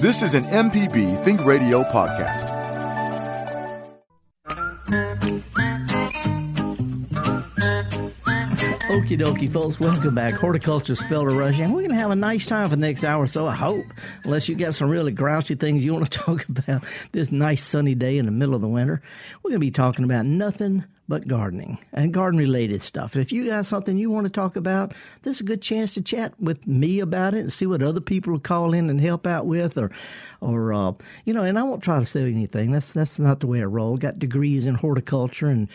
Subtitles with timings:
[0.00, 2.48] This is an MPB Think Radio podcast.
[8.88, 9.78] Okie dokie, folks.
[9.78, 10.32] Welcome back.
[10.32, 11.60] Horticulture Felder Rush.
[11.60, 13.54] And we're going to have a nice time for the next hour or so, I
[13.54, 13.84] hope.
[14.24, 16.82] Unless you got some really grouchy things you want to talk about
[17.12, 19.02] this nice sunny day in the middle of the winter.
[19.42, 23.16] We're going to be talking about nothing but gardening and garden related stuff.
[23.16, 25.92] And If you got something you want to talk about, this is a good chance
[25.94, 29.00] to chat with me about it and see what other people will call in and
[29.00, 29.90] help out with or
[30.40, 30.92] or uh,
[31.24, 32.70] you know, and I won't try to sell anything.
[32.70, 33.96] That's that's not the way I roll.
[33.96, 35.66] Got degrees in horticulture and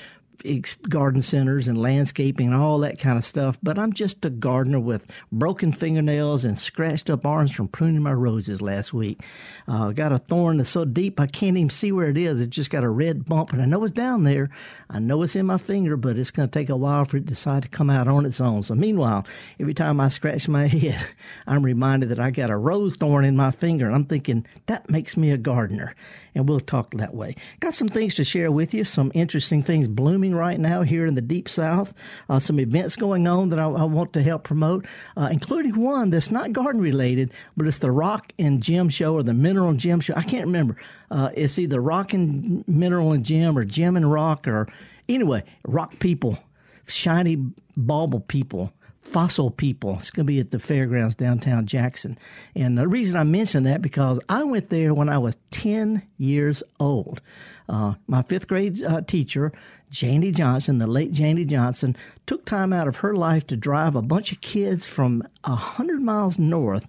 [0.90, 4.80] garden centers and landscaping and all that kind of stuff, but I'm just a gardener
[4.80, 9.22] with broken fingernails and scratched up arms from pruning my roses last week.
[9.68, 12.40] Uh, got a thorn that's so deep I can't even see where it is.
[12.40, 14.50] It just got a red bump, and I know it's down there.
[14.90, 17.22] I know it's in my finger, but it's going to take a while for it
[17.22, 18.64] to decide to come out on its own.
[18.64, 19.26] So, meanwhile,
[19.60, 21.06] every time I scratch my head,
[21.48, 24.90] I'm reminded that I got a rose thorn in my finger, and I'm thinking that
[24.90, 25.96] makes me a gardener.
[26.36, 27.36] And we'll talk that way.
[27.62, 31.16] Got some things to share with you, some interesting things blooming right now here in
[31.16, 31.94] the Deep South,
[32.30, 36.10] uh, some events going on that I, I want to help promote, uh, including one
[36.10, 39.80] that's not garden related, but it's the Rock and Gem Show or the Mineral and
[39.80, 40.14] Gem Show.
[40.16, 40.78] I can't remember.
[41.10, 44.68] Uh, it's either Rock and Mineral and Gem or Gem and Rock or
[45.08, 46.38] anyway, Rock people,
[46.86, 47.38] shiny
[47.78, 48.74] bauble people
[49.06, 49.96] fossil people.
[50.00, 52.18] It's going to be at the fairgrounds downtown Jackson.
[52.56, 56.64] And the reason I mention that because I went there when I was 10 years
[56.80, 57.22] old.
[57.70, 59.52] Uh, my fifth grade uh, teacher,
[59.90, 61.96] Janie Johnson, the late Janie Johnson,
[62.26, 66.02] took time out of her life to drive a bunch of kids from a hundred
[66.02, 66.88] miles north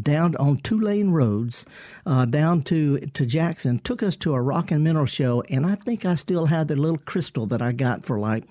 [0.00, 1.66] down on two lane roads
[2.06, 3.78] uh, down to to Jackson.
[3.80, 6.76] Took us to a rock and mineral show, and I think I still have the
[6.76, 8.44] little crystal that I got for like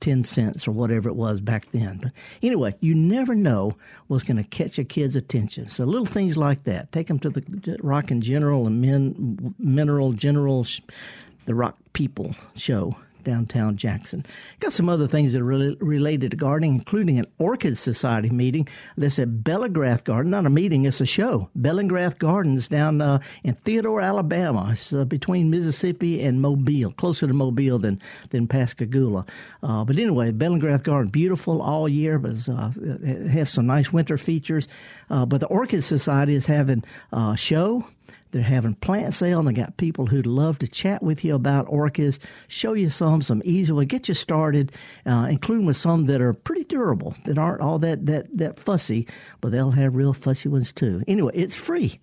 [0.00, 1.98] 10 cents or whatever it was back then.
[2.02, 2.12] But
[2.42, 5.68] anyway, you never know what's going to catch a kid's attention.
[5.68, 6.90] So little things like that.
[6.92, 10.66] Take them to the Rock and General and Min, Mineral General,
[11.46, 14.24] the Rock People show downtown Jackson.
[14.60, 18.68] Got some other things that are really related to gardening, including an Orchid Society meeting
[18.96, 20.30] that's at Bellingrath Garden.
[20.30, 21.50] Not a meeting, it's a show.
[21.56, 24.70] Bellingrath Gardens down uh, in Theodore, Alabama.
[24.72, 28.00] It's uh, between Mississippi and Mobile, closer to Mobile than,
[28.30, 29.26] than Pascagoula.
[29.62, 32.70] Uh, but anyway, Bellingrath Garden, beautiful all year, but uh,
[33.28, 34.68] have some nice winter features.
[35.08, 37.84] Uh, but the Orchid Society is having a show
[38.32, 41.66] they're having plant sale and they got people who'd love to chat with you about
[41.68, 42.18] orchids,
[42.48, 44.72] show you some, some easy way, get you started,
[45.06, 49.06] uh, including with some that are pretty durable, that aren't all that, that, that fussy,
[49.40, 51.02] but they'll have real fussy ones too.
[51.08, 52.00] Anyway, it's free.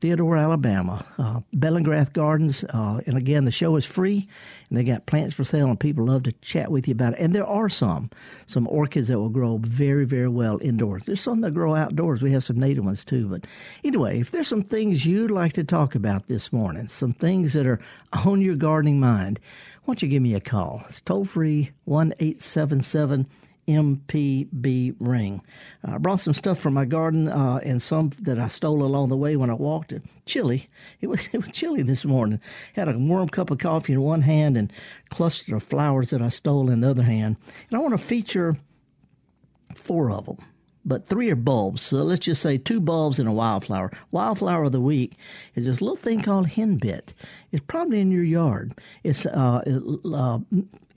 [0.00, 1.04] Theodore, Alabama.
[1.18, 2.64] Uh, Bellingrath Gardens.
[2.64, 4.28] Uh, and again, the show is free,
[4.68, 7.18] and they got plants for sale, and people love to chat with you about it.
[7.18, 8.10] And there are some,
[8.46, 11.04] some orchids that will grow very, very well indoors.
[11.04, 12.20] There's some that grow outdoors.
[12.20, 13.26] We have some native ones too.
[13.28, 13.46] But
[13.84, 17.66] anyway, if there's some things you'd like to talk about this morning, some things that
[17.66, 17.80] are
[18.12, 19.40] on your gardening mind,
[19.84, 20.84] why don't you give me a call?
[20.88, 23.26] It's toll free, 1 877
[23.68, 25.42] MPB ring.
[25.84, 29.16] I brought some stuff from my garden uh, and some that I stole along the
[29.16, 29.92] way when I walked.
[29.92, 30.68] It chilly.
[31.00, 32.40] It was, it was chilly this morning.
[32.74, 34.72] Had a warm cup of coffee in one hand and
[35.10, 37.36] cluster of flowers that I stole in the other hand.
[37.70, 38.56] And I want to feature
[39.74, 40.38] four of them
[40.86, 41.82] but three are bulbs.
[41.82, 43.90] So let's just say two bulbs and a wildflower.
[44.12, 45.16] Wildflower of the week
[45.54, 47.12] is this little thing called henbit.
[47.52, 48.72] It's probably in your yard.
[49.02, 49.82] It's uh, it,
[50.14, 50.38] uh,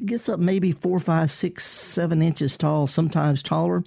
[0.05, 3.83] gets up maybe four, five, six, seven inches tall, sometimes taller.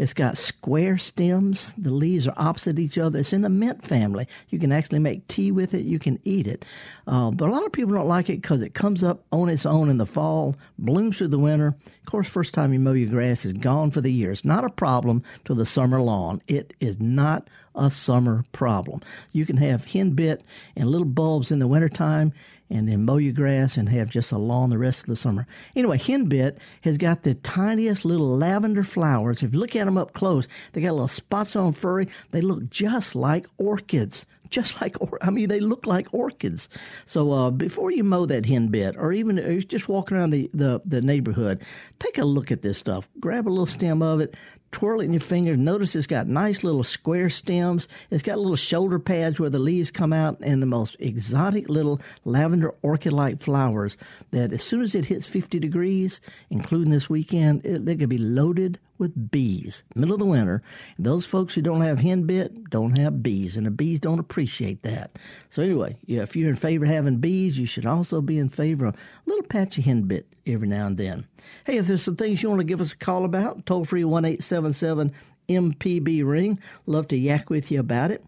[0.00, 1.74] It's got square stems.
[1.76, 3.18] The leaves are opposite each other.
[3.18, 4.26] It's in the mint family.
[4.48, 5.84] You can actually make tea with it.
[5.84, 6.64] You can eat it.
[7.06, 9.66] Uh, but a lot of people don't like it because it comes up on its
[9.66, 11.76] own in the fall, blooms through the winter.
[11.86, 14.32] Of course, first time you mow your grass is gone for the year.
[14.32, 16.40] It's not a problem to the summer lawn.
[16.48, 19.02] It is not a summer problem.
[19.32, 20.40] You can have henbit
[20.76, 22.32] and little bulbs in the wintertime
[22.70, 25.46] and then mow your grass and have just a lawn the rest of the summer.
[25.74, 29.42] Anyway, henbit has got the tiniest little lavender flowers.
[29.42, 32.08] If you look at them up close, they got little spots on furry.
[32.30, 34.24] They look just like orchids.
[34.50, 36.68] Just like, or I mean, they look like orchids.
[37.06, 40.80] So uh, before you mow that henbit, or even or just walking around the, the,
[40.84, 41.62] the neighborhood,
[42.00, 43.08] take a look at this stuff.
[43.20, 44.34] Grab a little stem of it,
[44.72, 45.56] twirl it in your finger.
[45.56, 47.88] Notice it's got nice little square stems.
[48.10, 52.00] It's got little shoulder pads where the leaves come out, and the most exotic little
[52.24, 53.96] lavender orchid like flowers
[54.30, 56.20] that as soon as it hits 50 degrees,
[56.50, 59.82] including this weekend, it, they could be loaded with bees.
[59.96, 60.62] Middle of the winter,
[60.98, 64.82] those folks who don't have hen bit don't have bees, and the bees don't appreciate
[64.82, 65.18] that.
[65.48, 68.50] So anyway, yeah, if you're in favor of having bees, you should also be in
[68.50, 71.26] favor of a little patch of hen bit every now and then.
[71.64, 74.04] Hey, if there's some things you want to give us a call about, toll free
[74.04, 75.12] one eight seven seven
[75.48, 76.60] MPB ring.
[76.86, 78.24] Love to yak with you about it.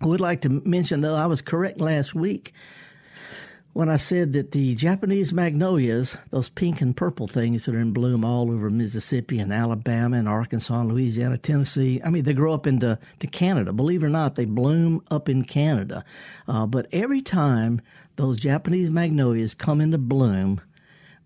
[0.00, 2.54] I would like to mention, though, I was correct last week
[3.72, 7.92] when I said that the Japanese magnolias, those pink and purple things that are in
[7.92, 12.52] bloom all over Mississippi and Alabama and Arkansas and Louisiana, Tennessee, I mean, they grow
[12.52, 13.72] up into to Canada.
[13.72, 16.04] Believe it or not, they bloom up in Canada.
[16.46, 17.80] Uh, but every time
[18.16, 20.60] those Japanese magnolias come into bloom,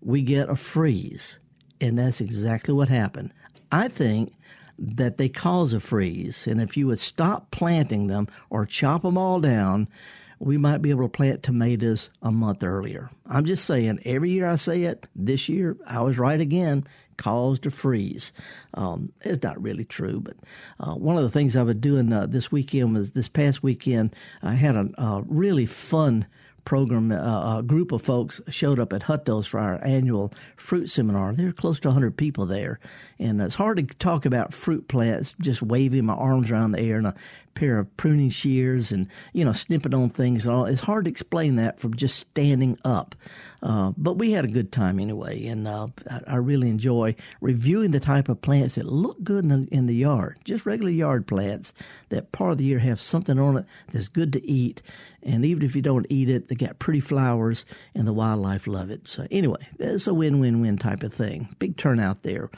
[0.01, 1.39] we get a freeze.
[1.81, 3.33] And that's exactly what happened.
[3.73, 4.33] I think
[4.79, 6.47] that they cause a freeze.
[6.47, 9.89] And if you would stop planting them or chop them all down,
[10.39, 13.09] we might be able to plant tomatoes a month earlier.
[13.25, 16.85] I'm just saying, every year I say it, this year I was right again,
[17.17, 18.31] caused a freeze.
[18.75, 20.37] Um, it's not really true, but
[20.79, 24.15] uh, one of the things I was doing uh, this weekend was this past weekend,
[24.41, 26.27] I had a, a really fun
[26.67, 31.33] program, uh, a group of folks showed up at Hutto's for our annual fruit seminar.
[31.33, 32.81] There were close to 100 people there.
[33.19, 36.97] And it's hard to talk about fruit plants just waving my arms around the air
[36.97, 37.15] and a
[37.57, 40.65] pair of pruning shears and, you know, snipping on things and all.
[40.65, 43.15] It's hard to explain that from just standing up.
[43.63, 45.47] Uh, but we had a good time anyway.
[45.47, 49.49] And uh, I, I, really enjoy reviewing the type of plants that look good in
[49.49, 51.73] the, in the yard, just regular yard plants
[52.09, 54.83] that part of the year have something on it that's good to eat
[55.27, 58.89] and even if you don't eat it, they got pretty flowers, and the wildlife love
[58.89, 59.07] it.
[59.07, 61.49] So anyway, it's a win-win-win type of thing.
[61.59, 62.49] Big turnout there.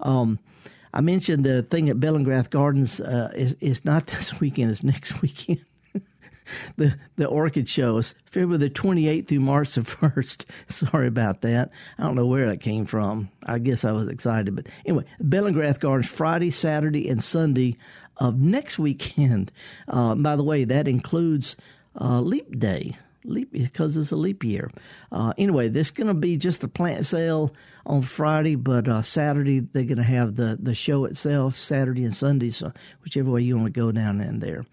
[0.00, 0.38] Um,
[0.92, 5.20] I mentioned the thing at Bellingrath Gardens uh, is, is not this weekend; it's next
[5.22, 5.64] weekend.
[6.76, 10.44] the the orchid shows February the 28th through March the 1st.
[10.68, 11.70] Sorry about that.
[11.98, 13.30] I don't know where that came from.
[13.44, 17.76] I guess I was excited, but anyway, Bellingrath Gardens Friday, Saturday, and Sunday
[18.18, 19.52] of next weekend.
[19.86, 21.56] Uh, by the way, that includes
[22.00, 22.96] uh, leap day.
[23.24, 24.70] Leap because it's a leap year.
[25.12, 27.54] Uh, anyway, this is going to be just a plant sale
[27.88, 32.14] on Friday, but uh, Saturday they're going to have the, the show itself Saturday and
[32.14, 32.70] Sunday, so
[33.02, 34.66] whichever way you want to go down in there.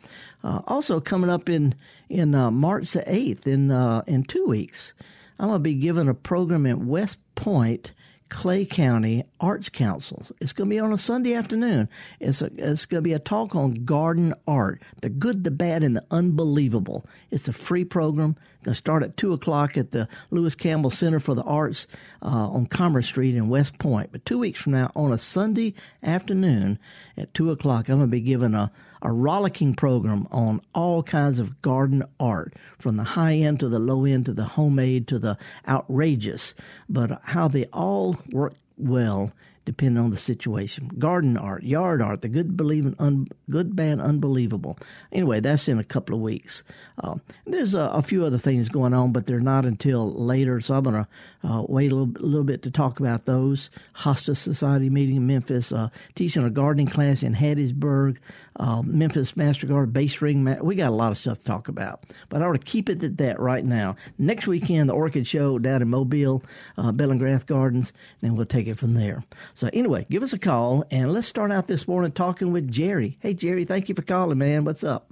[0.43, 1.73] Uh, also coming up in
[2.09, 4.93] in uh, March the eighth in uh, in two weeks,
[5.39, 7.93] I'm going to be giving a program at West Point
[8.29, 10.31] Clay County Arts Councils.
[10.41, 11.87] It's going to be on a Sunday afternoon.
[12.19, 15.83] It's a, it's going to be a talk on garden art, the good, the bad,
[15.83, 17.05] and the unbelievable.
[17.29, 18.35] It's a free program.
[18.55, 21.87] It's going to start at two o'clock at the Lewis Campbell Center for the Arts
[22.23, 24.11] uh, on Commerce Street in West Point.
[24.11, 26.79] But two weeks from now, on a Sunday afternoon
[27.17, 28.71] at two o'clock, I'm going to be giving a
[29.01, 33.77] a rollicking program on all kinds of garden art, from the high end to the
[33.77, 36.55] low end to the homemade to the outrageous,
[36.89, 39.31] but how they all work well
[39.65, 40.89] depending on the situation.
[40.99, 44.77] Garden art, yard art, the good, believing, un, good, bad, unbelievable.
[45.11, 46.63] Anyway, that's in a couple of weeks.
[47.03, 47.15] Uh,
[47.45, 50.61] there's a, a, few other things going on, but they're not until later.
[50.61, 51.07] So I'm to
[51.43, 53.69] uh, wait a little, little, bit to talk about those.
[53.95, 58.17] Hosta Society meeting in Memphis, uh, teaching a gardening class in Hattiesburg,
[58.57, 60.43] uh, Memphis Master Garden Base Ring.
[60.43, 62.89] Ma- we got a lot of stuff to talk about, but I want to keep
[62.89, 63.95] it at that right now.
[64.17, 66.43] Next weekend, the Orchid Show down in Mobile,
[66.77, 67.91] uh, Bellingrath Gardens,
[68.21, 69.23] then we'll take it from there.
[69.55, 73.17] So anyway, give us a call and let's start out this morning talking with Jerry.
[73.21, 74.65] Hey Jerry, thank you for calling, man.
[74.65, 75.07] What's up?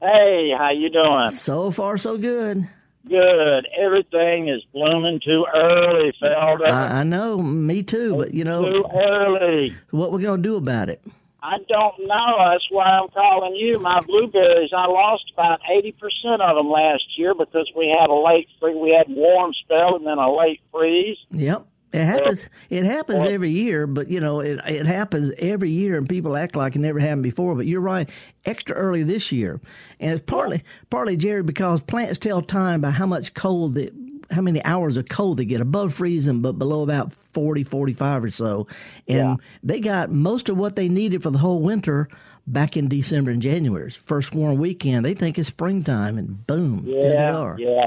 [0.00, 1.30] Hey, how you doing?
[1.30, 2.66] So far, so good.
[3.06, 3.68] Good.
[3.78, 6.66] Everything is blooming too early, Felder.
[6.66, 8.16] I, I know, me too.
[8.16, 9.74] But you know, too early.
[9.90, 11.02] What we're gonna do about it?
[11.42, 12.50] I don't know.
[12.50, 13.78] That's why I'm calling you.
[13.78, 18.14] My blueberries, I lost about eighty percent of them last year because we had a
[18.14, 18.78] late freeze.
[18.80, 21.18] We had warm spell and then a late freeze.
[21.30, 21.66] Yep.
[21.92, 22.48] It happens.
[22.68, 24.60] It happens every year, but you know it.
[24.66, 27.54] It happens every year, and people act like it never happened before.
[27.54, 28.10] But you're right,
[28.44, 29.60] extra early this year,
[30.00, 33.94] and it's partly partly Jerry because plants tell time by how much cold that
[34.30, 38.30] how many hours of cold they get above freezing but below about 40 45 or
[38.30, 38.66] so
[39.06, 39.36] and yeah.
[39.62, 42.08] they got most of what they needed for the whole winter
[42.46, 47.00] back in december and january first warm weekend they think it's springtime and boom yeah,
[47.00, 47.86] there they are yeah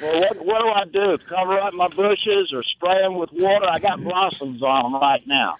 [0.00, 1.18] well, what, what do I do?
[1.26, 3.66] Cover up my bushes or spray them with water?
[3.66, 5.56] I got blossoms on them right now.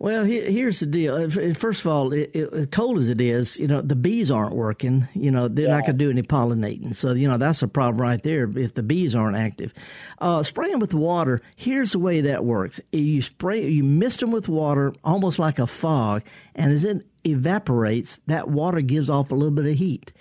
[0.00, 1.28] Well, here's the deal.
[1.54, 5.08] First of all, it, it, cold as it is, you know, the bees aren't working.
[5.12, 5.74] You know, they're yeah.
[5.74, 6.94] not going to do any pollinating.
[6.94, 9.74] So, you know, that's a problem right there if the bees aren't active.
[10.20, 12.80] Uh, spraying with water, here's the way that works.
[12.92, 16.22] You spray, you mist them with water almost like a fog,
[16.54, 20.12] and as it evaporates, that water gives off a little bit of heat,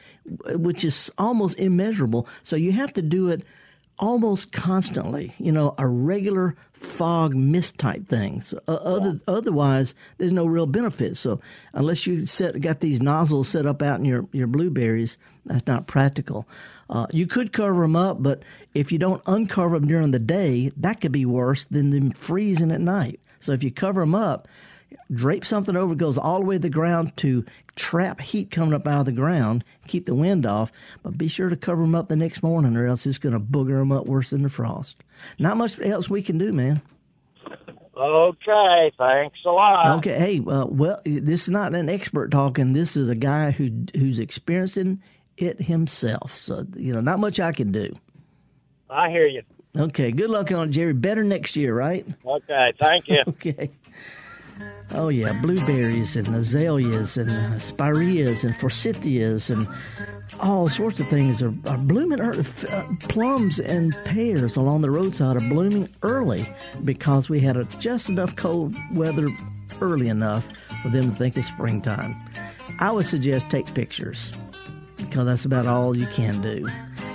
[0.56, 2.28] which is almost immeasurable.
[2.42, 3.44] So you have to do it
[4.00, 8.42] almost constantly, you know, a regular fog mist type thing.
[8.42, 11.18] So, uh, other, otherwise, there's no real benefit.
[11.18, 11.40] So
[11.74, 15.88] unless you set, got these nozzles set up out in your, your blueberries, that's not
[15.88, 16.48] practical.
[16.90, 20.72] Uh, you could cover them up, but if you don't uncover them during the day,
[20.78, 23.20] that could be worse than them freezing at night.
[23.40, 24.48] So if you cover them up,
[25.12, 28.88] drape something over, goes all the way to the ground to trap heat coming up
[28.88, 30.72] out of the ground, keep the wind off.
[31.04, 33.40] But be sure to cover them up the next morning, or else it's going to
[33.40, 34.98] booger them up worse than the frost.
[35.40, 36.82] Not much else we can do, man.
[37.96, 39.98] Okay, thanks a lot.
[39.98, 42.74] Okay, hey, uh, well, this is not an expert talking.
[42.74, 45.02] This is a guy who who's experiencing
[45.36, 46.38] it himself.
[46.38, 47.96] So you know, not much I can do.
[48.90, 49.42] I hear you.
[49.76, 50.94] Okay, good luck on it, Jerry.
[50.94, 52.06] Better next year, right?
[52.26, 53.24] Okay, thank you.
[53.28, 53.72] okay.
[54.92, 59.68] Oh yeah, blueberries and azaleas and spireas and forsythias and
[60.40, 62.22] all sorts of things are, are blooming.
[62.22, 66.48] Uh, plums and pears along the roadside are blooming early
[66.86, 69.28] because we had a, just enough cold weather
[69.82, 70.48] early enough
[70.82, 72.16] for them to think it's springtime.
[72.80, 74.32] I would suggest take pictures
[74.98, 76.68] because that's about all you can do.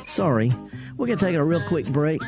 [0.07, 0.53] Sorry,
[0.97, 2.21] we're gonna take a real quick break.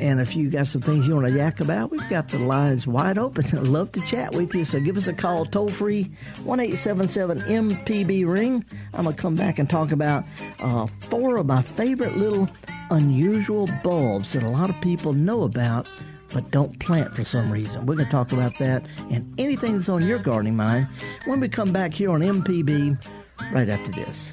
[0.00, 2.86] And if you got some things you want to yak about, we've got the lines
[2.86, 3.44] wide open.
[3.58, 4.64] I'd love to chat with you.
[4.64, 6.10] So give us a call toll free,
[6.44, 8.64] 1 877 MPB Ring.
[8.94, 10.24] I'm going to come back and talk about
[10.60, 12.48] uh, four of my favorite little
[12.90, 15.88] unusual bulbs that a lot of people know about
[16.32, 17.86] but don't plant for some reason.
[17.86, 20.88] We're going to talk about that and anything that's on your gardening mind
[21.24, 23.02] when we come back here on MPB
[23.52, 24.32] right after this.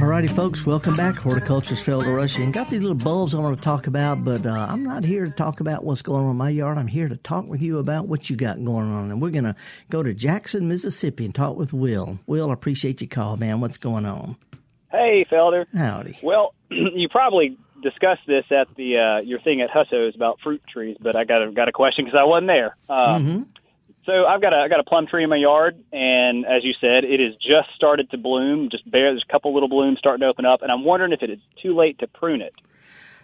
[0.00, 1.16] Alrighty, folks, welcome back.
[1.16, 2.52] Horticulturist Felder Rushing.
[2.52, 5.30] Got these little bulbs I want to talk about, but uh, I'm not here to
[5.30, 6.78] talk about what's going on in my yard.
[6.78, 9.10] I'm here to talk with you about what you got going on.
[9.10, 9.54] And we're going to
[9.90, 12.18] go to Jackson, Mississippi and talk with Will.
[12.26, 13.60] Will, I appreciate your call, man.
[13.60, 14.36] What's going on?
[14.90, 15.66] Hey, Felder.
[15.76, 16.18] Howdy.
[16.22, 20.96] Well, you probably discussed this at the uh, your thing at Hutto's about fruit trees,
[20.98, 22.74] but I got a, got a question because I wasn't there.
[22.88, 23.42] Uh, mm-hmm.
[24.06, 26.72] So I've got a I got a plum tree in my yard, and as you
[26.80, 28.68] said, it has just started to bloom.
[28.70, 31.22] Just bare, there's a couple little blooms starting to open up, and I'm wondering if
[31.22, 32.54] it is too late to prune it.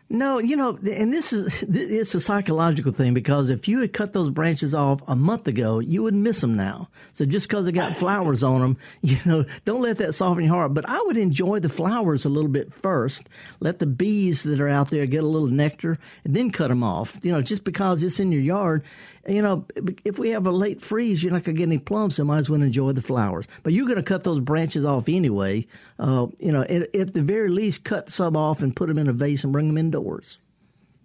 [0.08, 4.12] No, you know, and this is it's a psychological thing because if you had cut
[4.12, 6.88] those branches off a month ago, you would miss them now.
[7.12, 10.54] So just because they got flowers on them, you know, don't let that soften your
[10.54, 10.75] heart.
[10.75, 13.22] But I would enjoy the flowers a little bit first.
[13.58, 16.84] Let the bees that are out there get a little nectar, and then cut them
[16.84, 17.18] off.
[17.22, 18.84] You know, just because it's in your yard,
[19.28, 19.64] you know,
[20.04, 22.38] if we have a late freeze, you're not going to get any plums, so might
[22.38, 23.46] as well enjoy the flowers.
[23.62, 25.66] But you're going to cut those branches off anyway.
[25.98, 29.08] Uh, you know, at, at, the very least, cut some off and put them in
[29.08, 30.38] a vase and bring them indoors.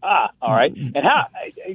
[0.04, 0.76] Ah, all right.
[0.76, 1.28] And how?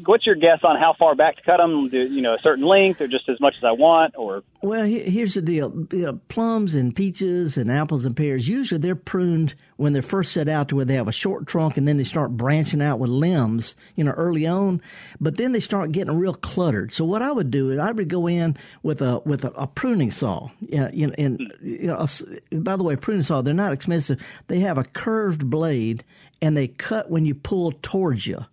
[0.04, 1.88] What's your guess on how far back to cut them?
[1.88, 4.42] Do, you know, a certain length, or just as much as I want, or?
[4.62, 8.48] Well, here's the deal: you know, plums and peaches and apples and pears.
[8.48, 11.76] Usually, they're pruned when they're first set out to where they have a short trunk,
[11.76, 13.76] and then they start branching out with limbs.
[13.94, 14.82] You know, early on,
[15.20, 16.92] but then they start getting real cluttered.
[16.92, 19.68] So what I would do is I would go in with a with a, a
[19.68, 20.48] pruning saw.
[20.58, 24.20] Yeah, you know, and you know, a, by the way, pruning saw they're not expensive.
[24.48, 26.02] They have a curved blade
[26.46, 28.46] and they cut when you pull towards you.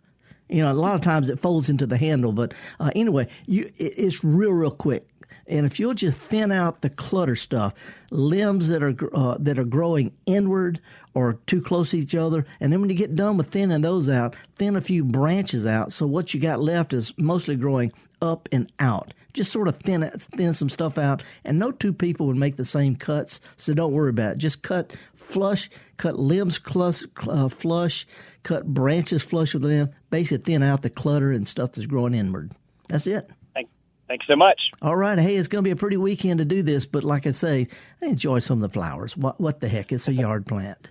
[0.50, 3.65] You know, a lot of times it folds into the handle, but uh, anyway, you
[3.77, 5.07] it, it's real, real quick.
[5.45, 7.73] And if you'll just thin out the clutter stuff,
[8.09, 10.81] limbs that are uh, that are growing inward
[11.13, 14.09] or too close to each other, and then when you get done with thinning those
[14.09, 15.93] out, thin a few branches out.
[15.93, 17.91] So what you got left is mostly growing
[18.23, 19.13] up and out.
[19.33, 22.65] Just sort of thin thin some stuff out, and no two people would make the
[22.65, 24.38] same cuts, so don't worry about it.
[24.39, 28.05] Just cut flush, cut limbs flush, uh, flush
[28.43, 29.89] cut branches flush with them.
[30.09, 32.51] Basically, thin out the clutter and stuff that's growing inward.
[32.89, 33.29] That's it.
[33.53, 33.69] Thank,
[34.07, 34.59] thanks so much.
[34.81, 35.17] All right.
[35.17, 37.67] Hey, it's going to be a pretty weekend to do this, but like I say,
[38.01, 39.15] I enjoy some of the flowers.
[39.15, 39.91] What, what the heck?
[39.91, 40.89] It's a yard plant.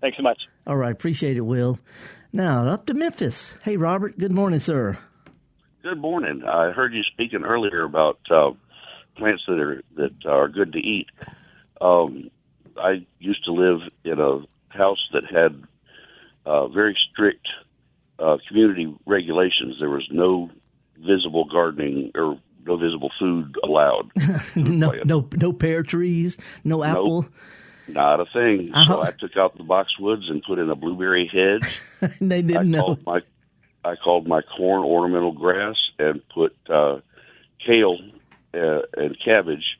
[0.00, 0.38] Thanks so much.
[0.66, 0.92] All right.
[0.92, 1.78] Appreciate it, Will.
[2.32, 3.56] Now, up to Memphis.
[3.62, 4.18] Hey, Robert.
[4.18, 4.98] Good morning, sir.
[5.82, 6.42] Good morning.
[6.44, 8.52] I heard you speaking earlier about uh,
[9.16, 11.08] plants that are that are good to eat.
[11.80, 12.30] Um,
[12.78, 14.40] I used to live in a
[14.76, 15.62] house that had
[16.46, 17.46] uh, very strict
[18.18, 19.76] uh, community regulations.
[19.80, 20.50] There was no
[20.98, 24.10] visible gardening or no visible food allowed.
[24.56, 27.22] no, no, no pear trees, no apple.
[27.22, 27.32] Nope,
[27.88, 28.70] not a thing.
[28.72, 28.84] Uh-huh.
[28.86, 32.12] So I took out the boxwoods and put in a blueberry hedge.
[32.20, 32.98] they didn't I know.
[33.06, 33.20] My
[33.84, 37.00] I called my corn ornamental grass and put uh,
[37.66, 37.98] kale
[38.54, 39.78] uh, and cabbage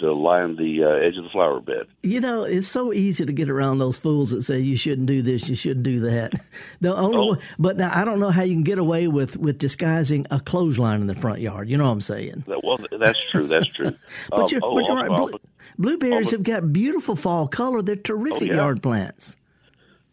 [0.00, 1.86] to line the uh, edge of the flower bed.
[2.02, 5.22] You know, it's so easy to get around those fools that say you shouldn't do
[5.22, 6.32] this, you shouldn't do that.
[6.80, 7.32] The only, Oh.
[7.34, 10.40] way, but now I don't know how you can get away with with disguising a
[10.40, 11.68] clothesline in the front yard.
[11.68, 12.44] You know what I'm saying?
[12.46, 13.46] Well, that's true.
[13.46, 13.92] That's true.
[14.30, 15.10] But Um, you're, oh, but you're also, right.
[15.10, 15.40] I'll
[15.78, 17.80] blueberries I'll- have got beautiful fall color.
[17.82, 18.56] They're terrific yeah.
[18.56, 19.36] yard plants.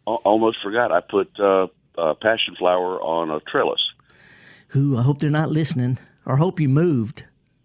[0.06, 0.92] almost forgot.
[0.92, 3.82] I put uh, uh, passion flower on a trellis.
[4.70, 7.24] Who I hope they're not listening, or hope you moved.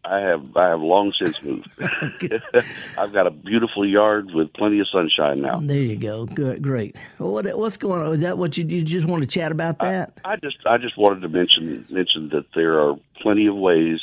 [0.09, 1.69] I have I have long since moved.
[2.99, 5.61] I've got a beautiful yard with plenty of sunshine now.
[5.61, 6.27] There you go.
[6.27, 6.97] Good, great.
[7.19, 8.13] Well, what what's going on?
[8.15, 10.19] Is that what you you just want to chat about that?
[10.25, 14.01] I just I just wanted to mention mention that there are plenty of ways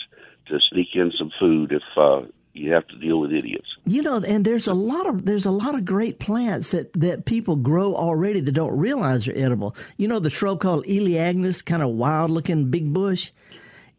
[0.48, 3.68] to sneak in some food if uh, you have to deal with idiots.
[3.86, 7.26] You know, and there's a lot of there's a lot of great plants that that
[7.26, 9.76] people grow already that don't realize are edible.
[9.98, 13.32] You know, the shrub called Elaeagnus, kind of wild looking big bush.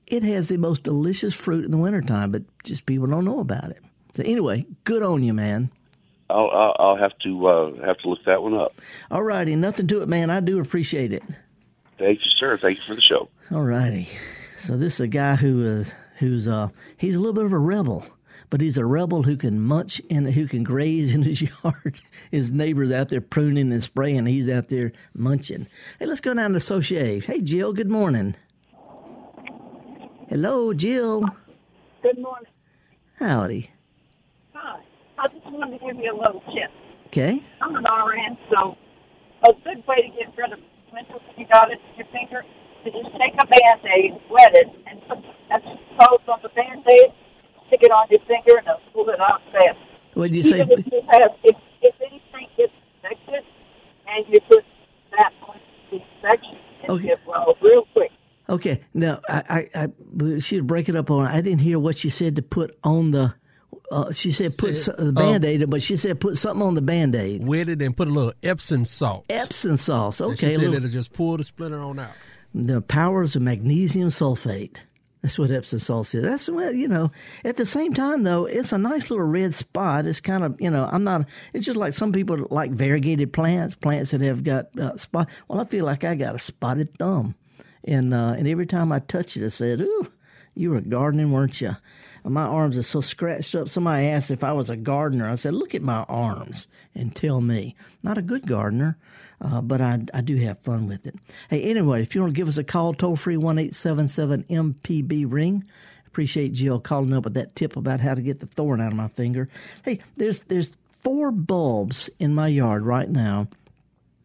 [0.06, 3.70] It has the most delicious fruit in the wintertime, but just people don't know about
[3.70, 3.82] it.
[4.14, 5.70] So anyway, good on you, man.
[6.30, 8.80] I'll I'll, I'll have to uh, have to look that one up.
[9.10, 10.30] All righty, nothing to it, man.
[10.30, 11.22] I do appreciate it.
[11.98, 12.58] Thank you, sir.
[12.58, 13.28] Thank you for the show.
[13.50, 14.08] All righty.
[14.58, 17.58] So this is a guy who is who's uh he's a little bit of a
[17.58, 18.06] rebel,
[18.50, 22.00] but he's a rebel who can munch and who can graze in his yard.
[22.30, 24.26] His neighbor's out there pruning and spraying.
[24.26, 25.66] He's out there munching.
[25.98, 27.22] Hey, let's go down to Soso.
[27.22, 27.72] Hey, Jill.
[27.72, 28.36] Good morning.
[30.28, 31.20] Hello, Jill.
[32.02, 32.50] Good morning.
[33.18, 33.70] Howdy.
[34.54, 34.80] Hi.
[35.18, 36.70] I just wanted to give you a little tip.
[37.08, 37.42] Okay.
[37.60, 38.76] I'm an RN, so
[39.48, 40.58] a good way to get rid of
[41.36, 42.44] you got it in your finger
[42.86, 45.18] is just take a Band-Aid, wet it, and put
[45.50, 45.62] that
[45.98, 47.10] coat on the Band-Aid,
[47.66, 49.78] stick it on your finger, and it'll pull it out fast.
[50.14, 50.60] What did you say?
[50.60, 53.42] Even if you have, if, if anything gets infected,
[54.06, 54.64] and you put
[55.10, 55.58] that on
[55.90, 57.06] the infection, it Okay.
[57.08, 58.12] get well real quick.
[58.48, 58.82] Okay.
[58.92, 61.26] Now, I, I, I she'd break it up on.
[61.26, 63.34] I didn't hear what she said to put on the.
[63.90, 66.74] Uh, she said put Said- so- the band aid, but she said put something on
[66.74, 67.46] the band aid.
[67.46, 69.26] Wet it and put a little Epsom salt.
[69.28, 69.72] Epsom.
[69.72, 70.48] And Okay.
[70.50, 72.12] She said it'll just pull the splinter on out.
[72.54, 74.78] the powers of magnesium sulfate.
[75.22, 76.22] That's what Epsom salt is.
[76.22, 77.10] That's well, you know.
[77.46, 80.04] At the same time, though, it's a nice little red spot.
[80.04, 81.26] It's kind of, you know, I'm not.
[81.54, 85.28] It's just like some people like variegated plants, plants that have got uh, spot.
[85.48, 87.34] Well, I feel like I got a spotted thumb,
[87.84, 90.08] and uh, and every time I touch it, I said, "Ooh,
[90.54, 91.76] you were gardening, weren't you?"
[92.24, 93.68] And my arms are so scratched up.
[93.68, 95.28] Somebody asked if I was a gardener.
[95.28, 98.96] I said, "Look at my arms and tell me." Not a good gardener,
[99.40, 101.16] uh, but I, I do have fun with it.
[101.50, 104.08] Hey, anyway, if you want to give us a call, toll free one eight seven
[104.08, 105.64] seven MPB ring.
[106.06, 108.96] Appreciate Jill calling up with that tip about how to get the thorn out of
[108.96, 109.48] my finger.
[109.84, 110.70] Hey, there's there's
[111.02, 113.48] four bulbs in my yard right now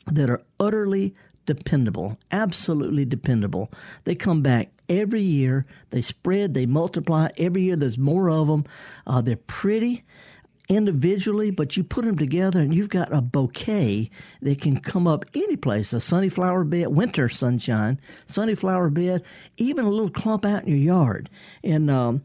[0.07, 1.13] that are utterly
[1.49, 3.71] dependable, absolutely dependable.
[4.03, 5.65] They come back every year.
[5.89, 7.29] They spread, they multiply.
[7.38, 8.65] Every year there's more of them.
[9.07, 10.03] Uh, they're pretty
[10.67, 14.12] individually, but you put them together and you've got a bouquet
[14.43, 19.23] that can come up any place a sunny flower bed, winter sunshine, sunny flower bed,
[19.57, 21.31] even a little clump out in your yard.
[21.63, 22.21] And um,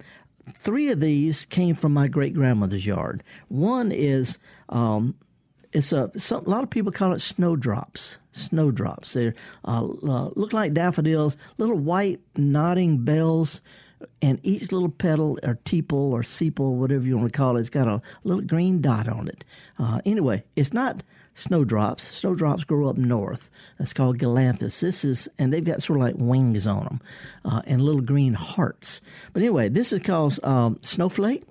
[0.63, 3.23] three of these came from my great grandmother's yard.
[3.49, 5.15] One is um,
[5.75, 8.17] it's a some, a lot of people call it snowdrops.
[8.33, 9.13] Snowdrops.
[9.13, 9.33] They
[9.65, 13.61] uh, uh, look like daffodils, little white nodding bells,
[14.23, 17.71] and each little petal or tepal or sepal, whatever you want to call it, it's
[17.71, 19.45] got a little green dot on it.
[19.79, 21.03] Uh, anyway, it's not
[21.35, 22.05] snowdrops.
[22.17, 23.51] Snowdrops grow up north.
[23.79, 24.81] That's called galanthus.
[24.81, 27.01] This is, and they've got sort of like wings on them
[27.45, 29.01] uh, and little green hearts.
[29.33, 31.45] But anyway, this is called um, snowflake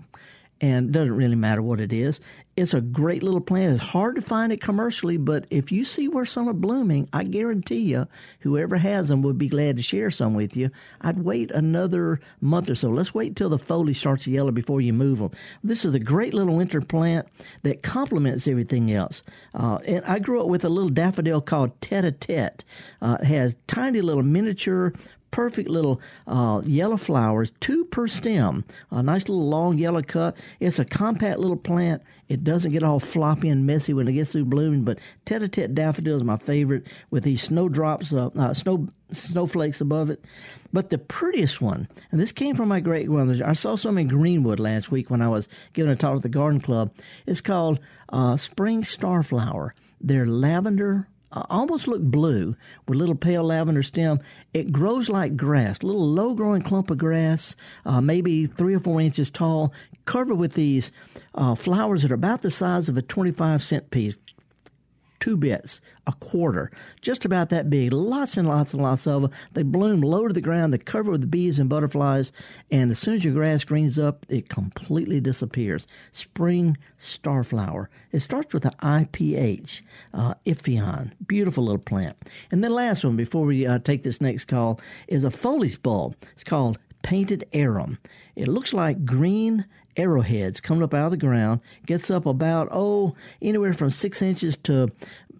[0.63, 2.21] and it doesn't really matter what it is.
[2.55, 3.73] It's a great little plant.
[3.73, 7.23] It's hard to find it commercially, but if you see where some are blooming, I
[7.23, 8.07] guarantee you,
[8.41, 10.69] whoever has them would be glad to share some with you.
[11.01, 12.89] I'd wait another month or so.
[12.89, 15.31] Let's wait till the foliage starts to yellow before you move them.
[15.63, 17.27] This is a great little winter plant
[17.63, 19.23] that complements everything else.
[19.55, 22.63] Uh, and I grew up with a little daffodil called tete-a-tete.
[23.01, 24.93] Uh, it has tiny little miniature
[25.33, 30.37] perfect little uh, yellow flowers, two per stem, a nice little long yellow cut.
[30.59, 32.03] It's a compact little plant.
[32.29, 36.15] It doesn't get all floppy and messy when it gets through blooming, but tete-a-tete daffodil
[36.15, 40.23] is my favorite with these snowdrops, uh, uh, snow snowflakes above it.
[40.71, 43.43] But the prettiest one, and this came from my great grandmother.
[43.45, 46.29] I saw some in Greenwood last week when I was giving a talk at the
[46.29, 46.93] garden club.
[47.25, 49.71] It's called uh, Spring Starflower.
[49.99, 51.07] They're lavender
[51.49, 52.55] almost look blue
[52.87, 54.19] with little pale lavender stem.
[54.53, 59.01] It grows like grass, little low growing clump of grass, uh, maybe three or four
[59.01, 59.73] inches tall,
[60.05, 60.91] covered with these
[61.35, 64.17] uh, flowers that are about the size of a 25 cent piece.
[65.23, 67.93] Two bits, a quarter, just about that big.
[67.93, 69.31] Lots and lots and lots of them.
[69.53, 70.73] They bloom low to the ground.
[70.73, 72.33] They cover with bees and butterflies.
[72.69, 75.87] And as soon as your grass greens up, it completely disappears.
[76.11, 77.87] Spring starflower.
[78.11, 79.81] It starts with an IPH,
[80.13, 81.13] uh, Ipheion.
[81.25, 82.17] Beautiful little plant.
[82.51, 86.17] And then last one before we uh, take this next call is a foliage bulb.
[86.33, 87.97] It's called painted arum.
[88.35, 89.63] It looks like green
[89.97, 91.61] arrowheads coming up out of the ground.
[91.85, 94.89] Gets up about, oh, anywhere from six inches to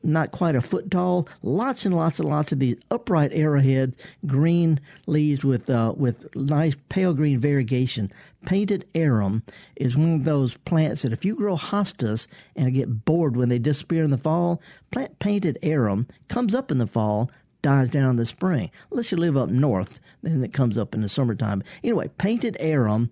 [0.04, 1.28] not quite a foot tall.
[1.42, 6.76] Lots and lots and lots of these upright arrowhead green leaves with uh, with nice
[6.90, 8.12] pale green variegation.
[8.46, 9.44] Painted arum
[9.78, 13.60] is one of those plants that if you grow hostas and get bored when they
[13.60, 14.62] disappear in the fall,
[14.92, 18.70] plant painted arum comes up in the fall, dies down in the spring.
[18.92, 21.64] Unless you live up north, then it comes up in the summertime.
[21.84, 23.10] Anyway, painted arum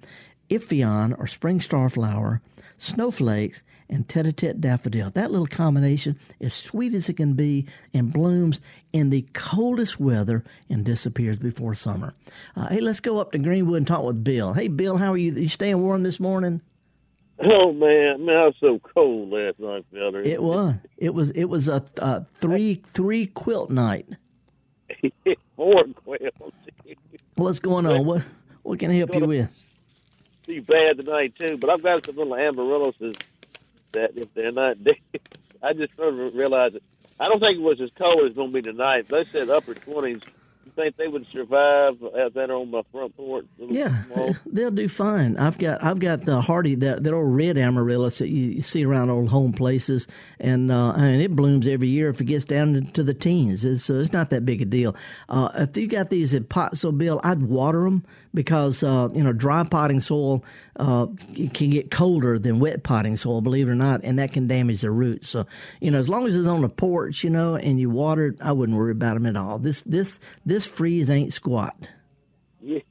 [0.51, 2.41] Ipheion or spring starflower,
[2.77, 5.09] snowflakes, and tete-a-tete daffodil.
[5.11, 8.59] That little combination is sweet as it can be and blooms
[8.93, 12.13] in the coldest weather and disappears before summer.
[12.55, 14.53] Uh, hey, let's go up to Greenwood and talk with Bill.
[14.53, 15.33] Hey, Bill, how are you?
[15.33, 16.61] You staying warm this morning?
[17.43, 20.21] Oh man, man, I was so cold last night, brother.
[20.21, 20.75] It was.
[20.97, 21.31] It was.
[21.31, 24.05] It was a, a three three quilt night.
[25.55, 26.55] Four quilts.
[27.35, 28.05] What's going on?
[28.05, 28.21] What
[28.61, 29.49] what can I help you with?
[30.51, 32.95] Be bad tonight too, but I've got some little amaryllis
[33.93, 34.97] that if they're not dead,
[35.63, 36.83] I just sort of realized it.
[37.17, 39.07] I don't think it was as cold as it's going to be tonight.
[39.07, 40.19] They said upper twenties.
[40.65, 43.45] You think they would survive as that on my front porch?
[43.57, 44.03] Yeah,
[44.45, 45.37] they'll do fine.
[45.37, 48.83] I've got I've got the hardy that that old red amaryllis that you, you see
[48.83, 50.05] around old home places,
[50.37, 53.63] and uh, I mean it blooms every year if it gets down into the teens.
[53.63, 54.97] It's, so it's not that big a deal.
[55.29, 59.33] Uh, if you got these pots, so Bill, I'd water them because uh, you know
[59.33, 60.43] dry potting soil
[60.77, 61.07] uh,
[61.53, 64.81] can get colder than wet potting soil, believe it or not, and that can damage
[64.81, 65.29] the roots.
[65.29, 65.45] So
[65.79, 68.41] you know, as long as it's on the porch, you know, and you water it,
[68.41, 69.59] I wouldn't worry about them at all.
[69.59, 71.75] This this this freeze ain't squat.
[72.63, 72.81] Yeah.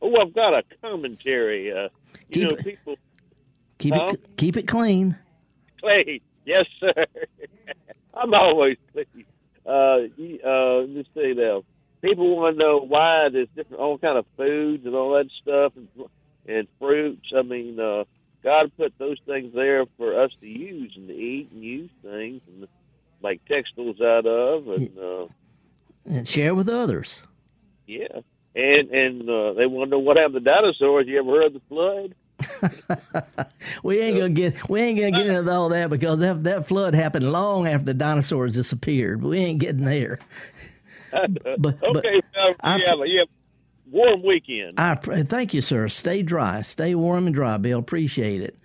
[0.00, 1.72] Oh, I've got a commentary.
[1.72, 1.88] Uh,
[2.28, 2.94] you keep know, it, people
[3.78, 4.10] keep huh?
[4.12, 5.18] it keep it clean.
[5.80, 6.94] Clean, yes, sir.
[8.14, 9.24] I'm always clean.
[9.66, 10.06] Uh,
[10.46, 11.64] uh, let's see now
[12.02, 15.72] people want to know why there's different all kind of foods and all that stuff
[15.76, 15.88] and,
[16.46, 17.26] and fruits.
[17.36, 18.04] I mean, uh,
[18.42, 22.40] God put those things there for us to use and to eat and use things
[22.46, 22.68] and
[23.22, 25.26] make textiles out of and uh,
[26.06, 27.22] and share with others.
[27.86, 28.20] Yeah,
[28.54, 31.06] and and uh, they want to know what happened to dinosaurs.
[31.06, 32.14] You ever heard of the flood?
[33.82, 36.94] we ain't gonna get we ain't gonna get into all that because that that flood
[36.94, 39.22] happened long after the dinosaurs disappeared.
[39.22, 40.20] We ain't getting there.
[41.58, 43.24] but, okay, but uh, yeah, yeah,
[43.90, 44.78] warm weekend.
[44.78, 45.88] I thank you, sir.
[45.88, 47.78] Stay dry, stay warm and dry, Bill.
[47.78, 48.58] Appreciate it.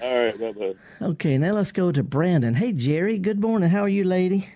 [0.00, 1.06] All right, bye-bye.
[1.06, 2.54] Okay, now let's go to Brandon.
[2.54, 3.18] Hey, Jerry.
[3.18, 3.68] Good morning.
[3.68, 4.48] How are you, lady?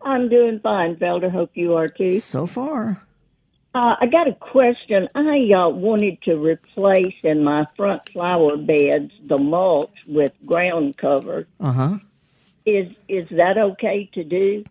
[0.00, 1.30] I'm doing fine, Felder.
[1.30, 2.20] Hope you are too.
[2.20, 3.02] So far.
[3.74, 5.08] Uh, I got a question.
[5.14, 11.46] I uh, wanted to replace in my front flower beds the mulch with ground cover.
[11.58, 11.98] Uh huh.
[12.66, 14.64] Is is that okay to do?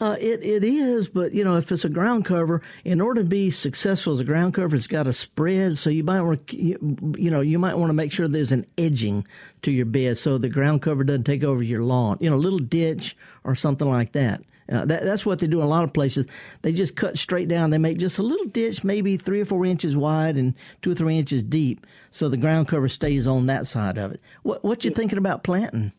[0.00, 3.28] Uh, it it is, but you know, if it's a ground cover, in order to
[3.28, 5.78] be successful as a ground cover, it's got to spread.
[5.78, 8.66] So you might want to, you, know, you might want to make sure there's an
[8.76, 9.24] edging
[9.62, 12.18] to your bed, so the ground cover doesn't take over your lawn.
[12.20, 14.42] You know, a little ditch or something like that.
[14.70, 16.26] Uh, that, that's what they do in a lot of places.
[16.62, 17.70] They just cut straight down.
[17.70, 20.94] They make just a little ditch, maybe three or four inches wide and two or
[20.94, 24.20] three inches deep, so the ground cover stays on that side of it.
[24.42, 25.92] What what you thinking about planting?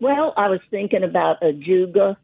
[0.00, 2.16] Well, I was thinking about ajuga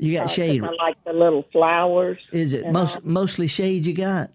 [0.00, 0.62] you got uh, shade.
[0.62, 2.18] I like the little flowers.
[2.32, 3.02] Is it most all.
[3.04, 4.30] mostly shade you got?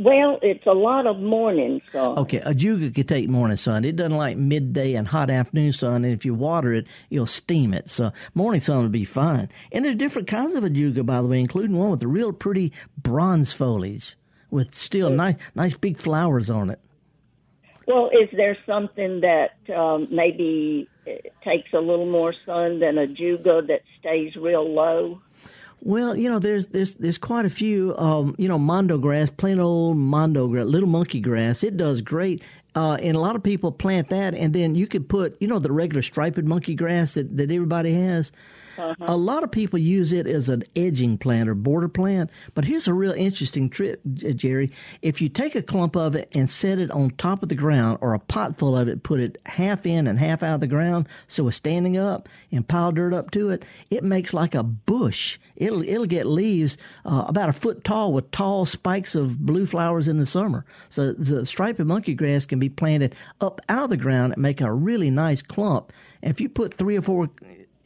[0.00, 2.18] Well, it's a lot of morning sun.
[2.18, 3.84] Okay, ajuga could take morning sun.
[3.84, 7.74] It doesn't like midday and hot afternoon sun, and if you water it, you'll steam
[7.74, 7.90] it.
[7.90, 9.48] So morning sun would be fine.
[9.72, 12.72] And there's different kinds of ajuga, by the way, including one with the real pretty
[12.96, 14.16] bronze foliage
[14.50, 16.78] with still nice, nice big flowers on it.
[17.88, 20.88] Well, is there something that um, maybe
[21.44, 25.20] takes a little more sun than ajuga that stays real low?
[25.80, 27.96] Well, you know, there's there's there's quite a few.
[27.96, 31.62] Um, you know, mondo grass, plain old mondo grass, little monkey grass.
[31.62, 32.42] It does great.
[32.74, 35.58] Uh, and a lot of people plant that, and then you could put, you know,
[35.58, 38.30] the regular striped monkey grass that, that everybody has.
[38.78, 38.94] Uh-huh.
[39.08, 42.30] A lot of people use it as an edging plant or border plant.
[42.54, 44.70] But here's a real interesting trick, Jerry.
[45.02, 47.98] If you take a clump of it and set it on top of the ground
[48.00, 50.66] or a pot full of it, put it half in and half out of the
[50.66, 54.62] ground so it's standing up and pile dirt up to it, it makes like a
[54.62, 55.38] bush.
[55.56, 60.08] It'll, it'll get leaves uh, about a foot tall with tall spikes of blue flowers
[60.08, 60.64] in the summer.
[60.88, 64.60] So the striped monkey grass can be planted up out of the ground and make
[64.60, 65.92] a really nice clump.
[66.22, 67.28] And if you put three or four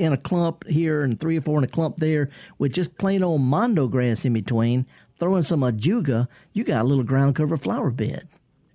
[0.02, 3.22] in a clump here and three or four in a clump there with just plain
[3.22, 4.84] old mondo grass in between,
[5.18, 8.28] throwing some ajuga, you got a little ground cover flower bed.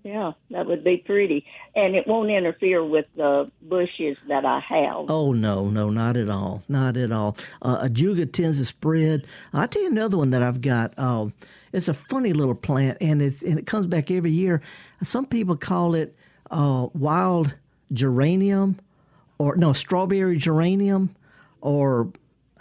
[0.03, 1.45] Yeah, that would be pretty.
[1.75, 5.09] And it won't interfere with the bushes that I have.
[5.09, 7.35] Oh no, no, not at all, not at all.
[7.61, 9.27] Uh, ajuga tends to spread.
[9.51, 10.93] I'll tell you another one that I've got.
[10.97, 11.27] Uh,
[11.73, 14.61] it's a funny little plant, and it's and it comes back every year.
[15.03, 16.15] Some people call it
[16.51, 17.53] uh, wild
[17.91, 18.79] geranium,
[19.39, 21.13] or no strawberry geranium,
[21.67, 22.09] or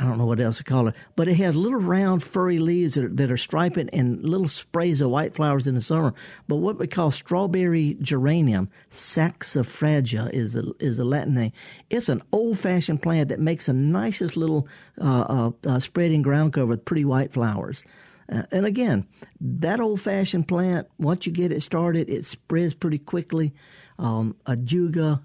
[0.00, 2.94] I don't know what else to call it, but it has little round furry leaves
[2.94, 6.12] that are, that are striped and little sprays of white flowers in the summer.
[6.48, 11.52] But what we call strawberry geranium, saxifraga is the is the Latin name.
[11.88, 14.66] It's an old fashioned plant that makes the nicest little
[15.00, 17.84] uh, uh, uh, spreading ground cover with pretty white flowers.
[18.30, 19.06] Uh, and again,
[19.40, 23.54] that old fashioned plant, once you get it started, it spreads pretty quickly.
[24.00, 25.22] Um, ajuga,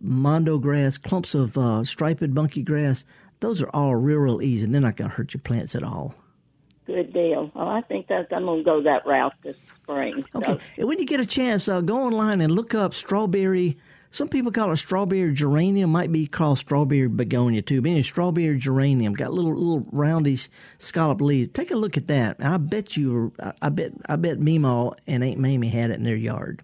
[0.00, 3.04] mondo grass, clumps of uh, striped monkey grass
[3.40, 5.82] those are all real, real easy, and they're not going to hurt your plants at
[5.82, 6.14] all.
[6.86, 7.50] Good deal.
[7.54, 10.24] Well, I think that I'm going to go that route this spring.
[10.32, 10.38] So.
[10.38, 10.58] Okay.
[10.78, 13.76] And when you get a chance, uh, go online and look up strawberry.
[14.10, 15.90] Some people call it strawberry geranium.
[15.90, 17.82] Might be called strawberry begonia too.
[17.82, 21.50] But anyway, strawberry geranium got little little roundish scallop leaves.
[21.52, 22.38] Take a look at that.
[22.40, 23.34] I bet you.
[23.60, 23.92] I bet.
[24.08, 26.62] I bet Meemaw and Aunt Mamie had it in their yard.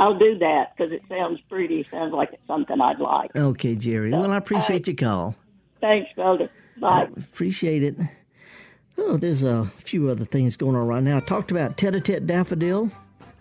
[0.00, 1.86] I'll do that because it sounds pretty.
[1.90, 3.36] Sounds like it's something I'd like.
[3.36, 4.10] Okay, Jerry.
[4.10, 5.36] So, well, I appreciate your call.
[5.82, 6.48] Thanks, brother.
[6.80, 7.02] Bye.
[7.02, 7.96] I appreciate it.
[8.96, 11.18] Oh, there's a few other things going on right now.
[11.18, 12.90] I talked about tete-a-tete daffodil.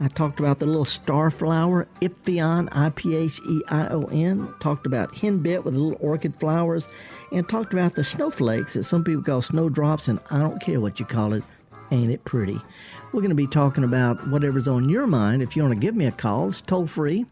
[0.02, 4.54] I talked about the little star flower, Ipheion, I-P-H-E-I-O-N.
[4.60, 6.88] Talked about henbit with the little orchid flowers.
[7.32, 11.00] And talked about the snowflakes that some people call snowdrops, and I don't care what
[11.00, 11.44] you call it.
[11.92, 12.60] Ain't it pretty?
[13.12, 15.42] We're going to be talking about whatever's on your mind.
[15.42, 17.26] If you want to give me a call, it's toll free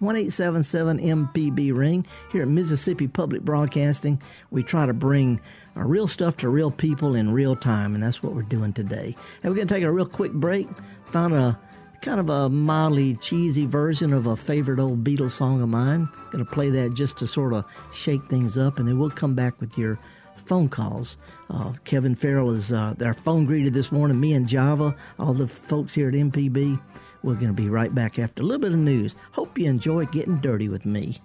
[0.00, 2.06] 1 MPB ring.
[2.30, 5.40] Here at Mississippi Public Broadcasting, we try to bring
[5.74, 9.16] our real stuff to real people in real time, and that's what we're doing today.
[9.42, 10.68] And we're going to take a real quick break.
[11.06, 11.58] Found a
[12.02, 16.08] kind of a mildly cheesy version of a favorite old Beatles song of mine.
[16.30, 17.64] Going to play that just to sort of
[17.94, 19.98] shake things up, and then we'll come back with your
[20.46, 21.16] phone calls.
[21.50, 24.20] Uh, Kevin Farrell is uh, our phone greeted this morning.
[24.20, 26.80] Me and Java, all the folks here at MPB.
[27.22, 29.14] We're going to be right back after a little bit of news.
[29.32, 31.20] Hope you enjoy getting dirty with me.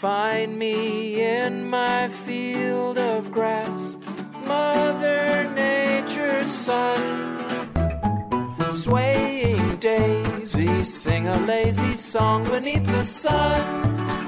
[0.00, 3.96] Find me in my field of grass,
[4.46, 7.02] Mother Nature's son.
[8.72, 14.27] Swaying daisies sing a lazy song beneath the sun.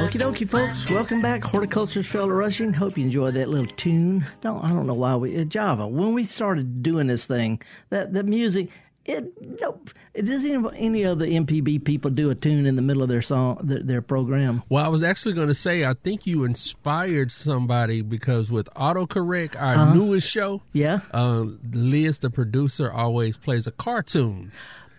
[0.00, 0.90] Okie dokie, folks.
[0.90, 1.44] Welcome back.
[1.44, 2.72] Horticulture's Felder Rushing.
[2.72, 4.26] Hope you enjoyed that little tune.
[4.40, 5.86] Don't I don't know why we uh, Java.
[5.86, 7.60] When we started doing this thing,
[7.90, 8.70] that that music,
[9.04, 9.90] it nope.
[10.14, 13.58] Does any any other MPB people do a tune in the middle of their song,
[13.62, 14.62] their, their program?
[14.70, 19.54] Well, I was actually going to say, I think you inspired somebody because with autocorrect,
[19.60, 19.94] our Uh-huh.
[19.94, 24.50] newest show, Yeah, uh, Liz, the producer, always plays a cartoon.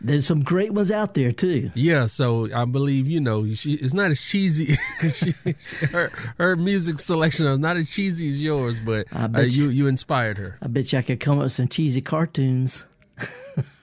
[0.03, 1.71] There's some great ones out there too.
[1.75, 4.77] Yeah, so I believe you know she it's not as cheesy.
[5.01, 9.27] she, she- her her music selection is not as cheesy as yours, but I uh,
[9.27, 10.57] bet you you inspired her.
[10.61, 12.85] I bet you I could come up with some cheesy cartoons.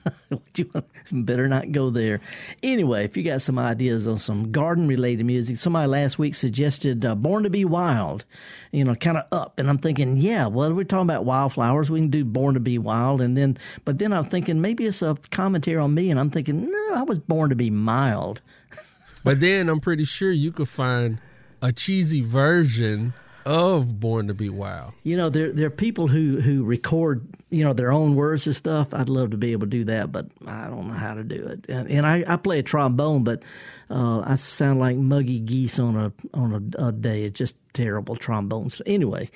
[0.55, 2.21] You want- Better not go there.
[2.61, 7.03] Anyway, if you got some ideas on some garden related music, somebody last week suggested
[7.03, 8.25] uh, Born to Be Wild,
[8.71, 9.57] you know, kind of up.
[9.57, 11.89] And I'm thinking, yeah, well, we're talking about wildflowers.
[11.89, 13.21] We can do Born to Be Wild.
[13.21, 16.11] And then, but then I'm thinking maybe it's a commentary on me.
[16.11, 18.41] And I'm thinking, no, I was born to be mild.
[19.21, 21.19] But then I'm pretty sure you could find
[21.61, 23.13] a cheesy version
[23.49, 24.93] of Born to Be Wild.
[25.01, 28.55] You know, there there are people who who record you know their own words and
[28.55, 28.93] stuff.
[28.93, 31.47] I'd love to be able to do that, but I don't know how to do
[31.47, 31.65] it.
[31.67, 33.41] And, and I, I play a trombone, but
[33.89, 37.23] uh, I sound like muggy geese on a on a, a day.
[37.23, 38.83] It's just terrible trombones.
[38.85, 39.31] Anyway,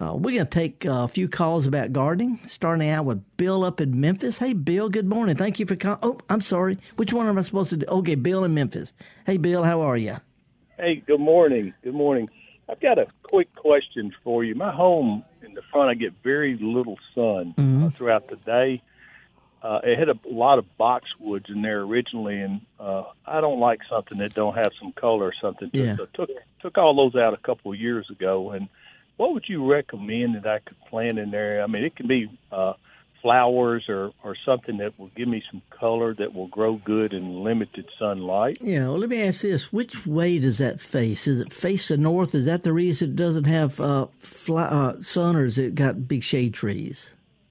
[0.00, 2.38] uh, we're gonna take a few calls about gardening.
[2.44, 4.38] Starting out with Bill up in Memphis.
[4.38, 4.88] Hey, Bill.
[4.88, 5.36] Good morning.
[5.36, 5.98] Thank you for calling.
[6.04, 6.78] Oh, I'm sorry.
[6.94, 7.86] Which one am I supposed to do?
[7.86, 8.94] Okay, Bill in Memphis.
[9.26, 9.64] Hey, Bill.
[9.64, 10.18] How are you?
[10.78, 11.74] Hey, good morning.
[11.82, 12.28] Good morning.
[12.68, 14.54] I've got a quick question for you.
[14.54, 18.82] My home in the front, I get very little sun uh, throughout the day.
[19.62, 23.80] Uh, it had a lot of boxwoods in there originally, and uh, I don't like
[23.88, 25.70] something that don't have some color or something.
[25.72, 25.96] Yeah.
[25.96, 28.50] So took took all those out a couple of years ago.
[28.50, 28.68] And
[29.16, 31.62] what would you recommend that I could plant in there?
[31.62, 32.74] I mean, it can be uh,
[33.26, 37.42] flowers or or something that will give me some color that will grow good in
[37.42, 38.56] limited sunlight.
[38.60, 41.26] Yeah, well, let me ask this: Which way does that face?
[41.26, 42.36] Is it face the north?
[42.36, 46.06] Is that the reason it doesn't have uh, fly, uh, sun, or is it got
[46.06, 47.10] big shade trees?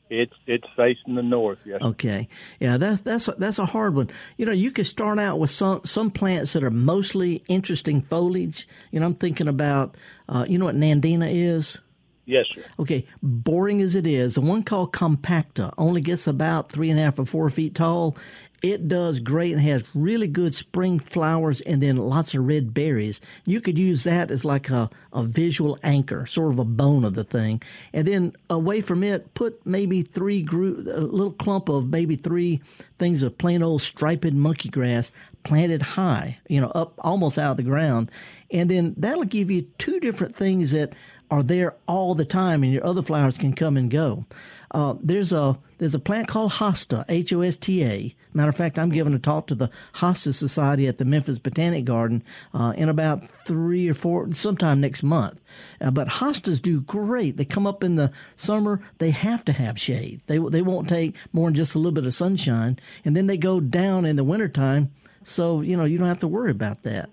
[0.10, 1.60] It's it's facing the north.
[1.66, 1.82] Yes.
[1.82, 2.30] Okay,
[2.62, 4.10] yeah, that's that's a, that's a hard one.
[4.38, 8.66] You know, you could start out with some some plants that are mostly interesting foliage.
[8.92, 9.98] You know, I'm thinking about,
[10.30, 11.82] uh, you know, what Nandina is.
[12.26, 12.64] Yes, sir.
[12.80, 17.04] Okay, boring as it is, the one called Compacta only gets about three and a
[17.04, 18.18] half or four feet tall.
[18.64, 23.22] It does great and has really good spring flowers and then lots of red berries.
[23.46, 27.14] You could use that as like a, a visual anchor, sort of a bone of
[27.14, 27.62] the thing.
[27.94, 32.60] And then away from it, put maybe three group, a little clump of maybe three
[32.98, 35.12] things of plain old striped monkey grass
[35.44, 38.10] planted high, you know, up almost out of the ground.
[38.50, 40.94] And then that'll give you two different things that
[41.30, 44.26] are there all the time, and your other flowers can come and go.
[44.72, 48.16] Uh, there's a there's a plant called hosta, H O S T A.
[48.34, 51.86] Matter of fact, I'm giving a talk to the Hosta Society at the Memphis Botanic
[51.86, 52.22] Garden
[52.54, 55.40] uh, in about three or four, sometime next month.
[55.80, 57.38] Uh, but hostas do great.
[57.38, 58.82] They come up in the summer.
[58.98, 60.22] They have to have shade.
[60.28, 63.38] They they won't take more than just a little bit of sunshine, and then they
[63.38, 64.92] go down in the wintertime.
[65.24, 67.10] So you know you don't have to worry about that.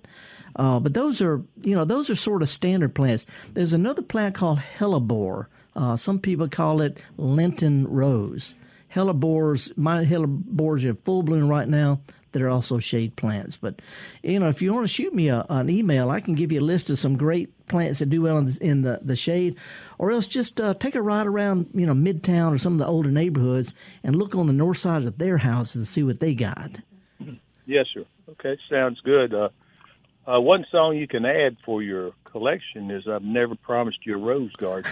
[0.57, 3.27] Uh, but those are, you know, those are sort of standard plants.
[3.55, 5.47] There's another plant called hellebore.
[5.75, 8.55] Uh, some people call it Lenten rose.
[8.95, 12.01] Hellebores, my hellebores are full bloom right now.
[12.33, 13.59] That are also shade plants.
[13.59, 13.83] But
[14.23, 16.61] you know, if you want to shoot me a, an email, I can give you
[16.61, 19.57] a list of some great plants that do well in the, in the, the shade,
[19.99, 22.87] or else just uh, take a ride around, you know, Midtown or some of the
[22.87, 26.33] older neighborhoods and look on the north sides of their houses and see what they
[26.33, 26.71] got.
[27.67, 28.07] Yes, sir.
[28.31, 29.35] Okay, sounds good.
[29.35, 29.51] Uh,
[30.27, 34.19] uh, one song you can add for your collection is "I've Never Promised You a
[34.19, 34.91] Rose Garden."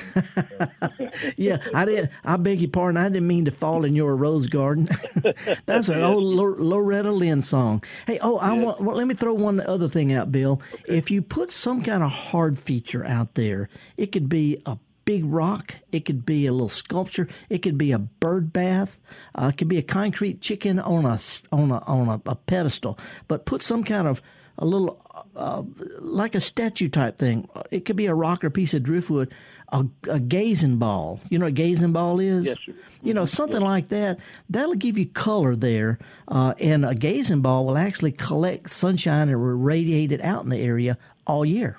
[1.37, 2.11] yeah, I did.
[2.25, 2.97] I beg your pardon.
[2.97, 4.89] I didn't mean to fall in your rose garden.
[5.67, 7.85] That's an old Lo- Loretta Lynn song.
[8.07, 8.81] Hey, oh, I want.
[8.81, 10.61] Well, let me throw one other thing out, Bill.
[10.87, 15.25] If you put some kind of hard feature out there, it could be a big
[15.25, 15.77] rock.
[15.93, 17.29] It could be a little sculpture.
[17.49, 18.99] It could be a bird bath.
[19.35, 21.19] Uh, it could be a concrete chicken on a
[21.53, 22.99] on a on a, a pedestal.
[23.29, 24.21] But put some kind of
[24.61, 25.01] a little
[25.35, 25.63] uh,
[25.99, 27.49] like a statue type thing.
[27.71, 29.33] It could be a rock or a piece of driftwood,
[29.71, 31.21] a, a gazing ball.
[31.29, 32.47] You know what a gazing ball is?
[32.47, 32.75] Yes, sir.
[33.03, 34.19] You know, something like that.
[34.51, 35.99] That'll give you color there.
[36.29, 40.59] Uh, and a gazing ball will actually collect sunshine and radiate it out in the
[40.59, 41.79] area all year.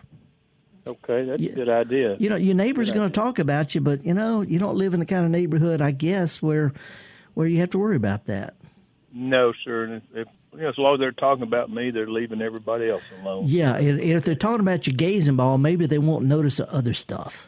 [0.87, 2.15] Okay, that's a good idea.
[2.19, 4.95] You know, your neighbor's going to talk about you, but you know, you don't live
[4.95, 6.73] in the kind of neighborhood, I guess, where
[7.35, 8.55] where you have to worry about that.
[9.13, 9.83] No, sir.
[9.83, 13.03] And if, you know, as long as they're talking about me, they're leaving everybody else
[13.21, 13.45] alone.
[13.47, 16.71] Yeah, and, and if they're talking about your gazing ball, maybe they won't notice the
[16.71, 17.47] other stuff.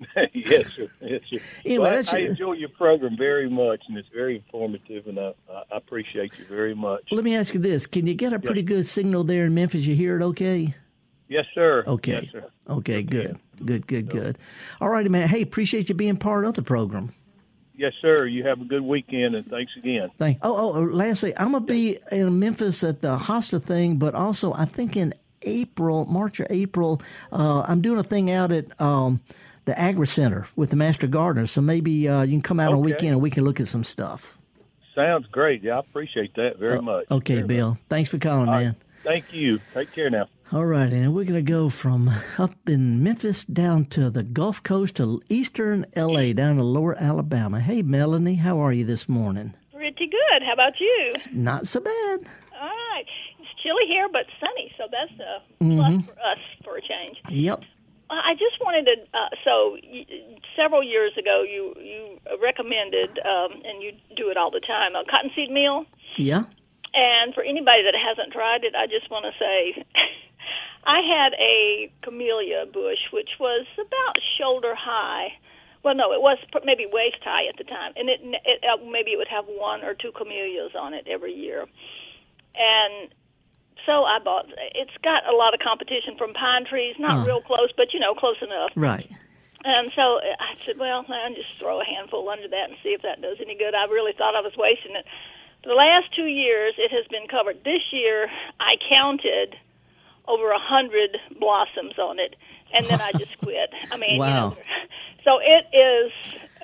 [0.32, 0.88] yes, sir.
[1.00, 1.38] Yes, sir.
[1.64, 5.32] Anyway, Well, I- I, enjoy your program very much, and it's very informative, and I,
[5.50, 7.02] I appreciate you very much.
[7.10, 9.86] Let me ask you this: Can you get a pretty good signal there in Memphis?
[9.86, 10.74] You hear it okay?
[11.28, 11.84] Yes, sir.
[11.86, 12.12] Okay.
[12.12, 12.44] Yes, sir.
[12.68, 13.38] Okay, good.
[13.64, 14.38] Good, good, good.
[14.80, 15.28] All righty, man.
[15.28, 17.14] Hey, appreciate you being part of the program.
[17.82, 18.26] Yes, sir.
[18.26, 20.08] You have a good weekend, and thanks again.
[20.16, 20.38] Thank.
[20.42, 24.52] Oh, oh, oh, lastly, I'm gonna be in Memphis at the Hosta thing, but also
[24.52, 25.12] I think in
[25.42, 27.02] April, March or April,
[27.32, 29.20] uh, I'm doing a thing out at um,
[29.64, 31.48] the Agri Center with the Master Gardener.
[31.48, 32.92] So maybe uh, you can come out on Okay.
[32.92, 34.38] weekend and we can look at some stuff.
[34.94, 35.64] Sounds great.
[35.64, 37.06] Yeah, I appreciate that very much.
[37.10, 37.78] Okay, Bill.
[37.88, 38.64] Thanks for calling, All right.
[38.66, 38.76] man.
[39.02, 39.58] Thank you.
[39.74, 40.28] Take care now.
[40.52, 44.62] All right, and we're going to go from up in Memphis down to the Gulf
[44.62, 47.58] Coast to eastern LA, down to lower Alabama.
[47.58, 49.54] Hey, Melanie, how are you this morning?
[49.72, 50.42] Pretty good.
[50.46, 51.10] How about you?
[51.32, 52.20] Not so bad.
[52.60, 53.04] All right.
[53.40, 55.76] It's chilly here, but sunny, so that's a Mhm.
[56.04, 57.16] plus for us for a change.
[57.30, 57.62] Yep.
[58.10, 58.96] Uh, I just wanted to.
[59.18, 60.04] Uh, so y-
[60.54, 65.04] several years ago, you you recommended, um, and you do it all the time, a
[65.06, 65.86] cottonseed meal.
[66.16, 66.44] Yeah.
[66.92, 69.82] And for anybody that hasn't tried it, I just want to say,
[70.84, 75.28] I had a camellia bush which was about shoulder high.
[75.84, 79.10] Well, no, it was maybe waist high at the time, and it, it uh, maybe
[79.10, 81.66] it would have one or two camellias on it every year.
[82.54, 83.10] And
[83.86, 84.46] so I bought.
[84.74, 87.26] It's got a lot of competition from pine trees, not Huh.
[87.26, 88.70] real close, but you know, close enough.
[88.76, 89.10] Right.
[89.64, 93.02] And so I said, well, I'll just throw a handful under that and see if
[93.02, 93.74] that does any good.
[93.74, 95.06] I really thought I was wasting it.
[95.62, 97.62] The last two years, it has been covered.
[97.62, 98.26] This year,
[98.58, 99.54] I counted
[100.32, 102.36] over a hundred blossoms on it,
[102.72, 103.70] and then I just quit.
[103.90, 104.56] I mean, you know,
[105.24, 106.12] so it is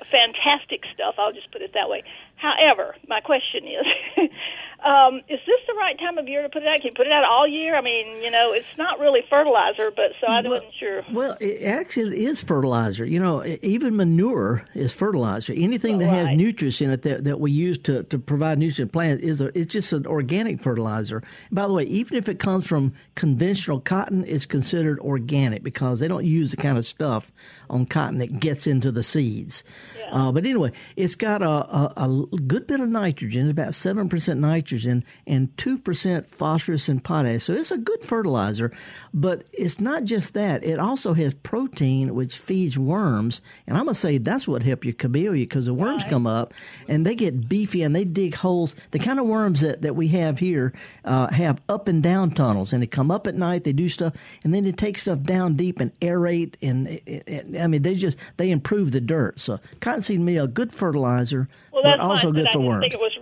[0.09, 1.15] fantastic stuff.
[1.17, 2.03] I'll just put it that way.
[2.35, 3.85] However, my question is,
[4.83, 6.81] um, is this the right time of year to put it out?
[6.81, 7.75] Can you put it out all year?
[7.75, 11.03] I mean, you know, it's not really fertilizer, but so I wasn't sure.
[11.11, 13.05] Well, it actually is fertilizer.
[13.05, 15.53] You know, even manure is fertilizer.
[15.53, 18.93] Anything that has nutrients in it that, that we use to, to provide nutrient to
[18.93, 21.23] plants is a, it's just an organic fertilizer.
[21.51, 26.07] By the way, even if it comes from conventional cotton, it's considered organic because they
[26.07, 27.31] don't use the kind of stuff
[27.69, 29.63] on cotton that gets into the seeds.
[30.11, 34.68] Uh, but anyway, it's got a, a, a good bit of nitrogen, about 7% nitrogen,
[34.71, 37.43] and 2% phosphorus and potash.
[37.43, 38.71] So it's a good fertilizer.
[39.13, 43.41] But it's not just that, it also has protein, which feeds worms.
[43.67, 46.53] And I'm going to say that's what helped your camellia because the worms come up
[46.87, 48.75] and they get beefy and they dig holes.
[48.91, 50.73] The kind of worms that, that we have here
[51.05, 54.13] uh, have up and down tunnels, and they come up at night, they do stuff,
[54.43, 56.53] and then they take stuff down deep and aerate.
[56.61, 59.39] And it, it, I mean, they just they improve the dirt.
[59.39, 62.81] So cottonseed meal, good fertilizer, Well, but also good for I worms.
[62.83, 63.17] think it was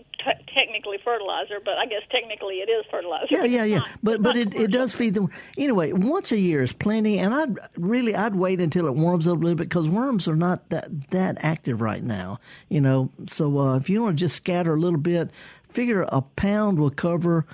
[1.08, 3.28] fertilizer, but I guess technically it is fertilizer.
[3.30, 3.78] Yeah, yeah, yeah.
[3.80, 5.30] Not- But but it, it does feed them.
[5.58, 9.38] Anyway, once a year is plenty, and I'd really I'd wait until it warms up
[9.38, 12.40] a little bit because worms are not that that active right now.
[12.70, 15.30] You know, so uh, if you want to just scatter a little bit,
[15.70, 17.46] figure a pound will cover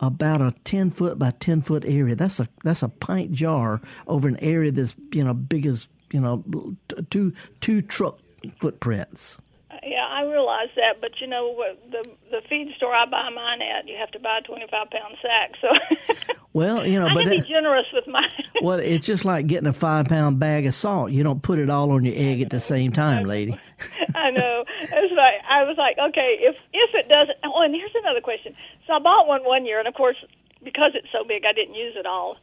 [0.00, 2.16] about a ten foot by ten foot area.
[2.16, 6.20] That's a that's a pint jar over an area that's you know big as you
[6.20, 6.42] know
[7.10, 8.18] two two truck
[8.60, 9.36] footprints.
[10.12, 11.80] I realize that, but you know what?
[11.90, 14.90] The the feed store I buy mine at, you have to buy a twenty five
[14.90, 15.56] pound sack.
[15.60, 15.68] So
[16.54, 18.28] Well, you know, I but be generous with mine.
[18.62, 21.10] Well, it's just like getting a five pound bag of salt.
[21.10, 23.58] You don't put it all on your egg at the same time, lady.
[24.14, 24.62] I know.
[24.82, 27.38] It's like I was like, okay, if if it doesn't.
[27.42, 28.54] Oh, and here's another question.
[28.86, 30.14] So I bought one one year, and of course,
[30.62, 32.36] because it's so big, I didn't use it all.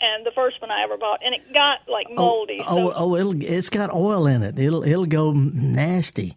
[0.00, 2.60] And the first one I ever bought, and it got like oh, moldy.
[2.64, 4.56] Oh, so, oh, it'll it's got oil in it.
[4.56, 6.36] It'll it'll go nasty.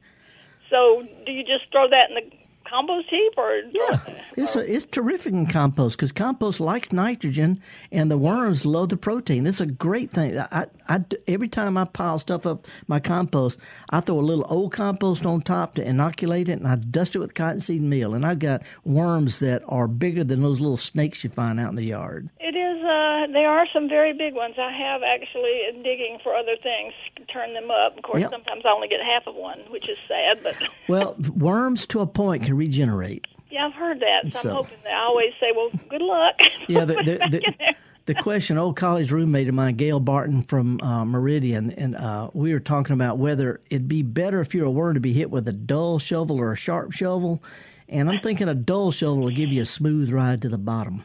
[0.69, 2.37] So do you just throw that in the
[2.69, 3.99] compost heap, or Yeah,
[4.37, 7.61] it's a, it's terrific in compost because compost likes nitrogen,
[7.91, 9.47] and the worms love the protein.
[9.47, 10.37] It's a great thing.
[10.37, 13.59] I, I every time I pile stuff up my compost,
[13.89, 17.19] I throw a little old compost on top to inoculate it, and I dust it
[17.19, 21.29] with cottonseed meal, and i've got worms that are bigger than those little snakes you
[21.29, 22.29] find out in the yard.
[22.39, 22.83] It is.
[22.83, 24.55] Uh, there are some very big ones.
[24.57, 26.93] I have actually in digging for other things
[27.31, 27.95] turn them up.
[27.97, 28.31] Of course, Yep.
[28.31, 30.41] sometimes I only get half of one, which is sad.
[30.43, 30.55] But
[30.87, 33.25] Well, worms to a point can regenerate.
[33.49, 34.33] yeah, I've heard that.
[34.33, 36.35] So, So- I'm hoping I always say, "Well, good luck."
[36.67, 41.03] Yeah, the the, the, the question, old college roommate of mine, Gail Barton from uh,
[41.05, 44.93] Meridian, and uh, we were talking about whether it'd be better if you're a worm
[44.95, 47.41] to be hit with a dull shovel or a sharp shovel.
[47.87, 51.03] And I'm thinking a dull shovel will give you a smooth ride to the bottom.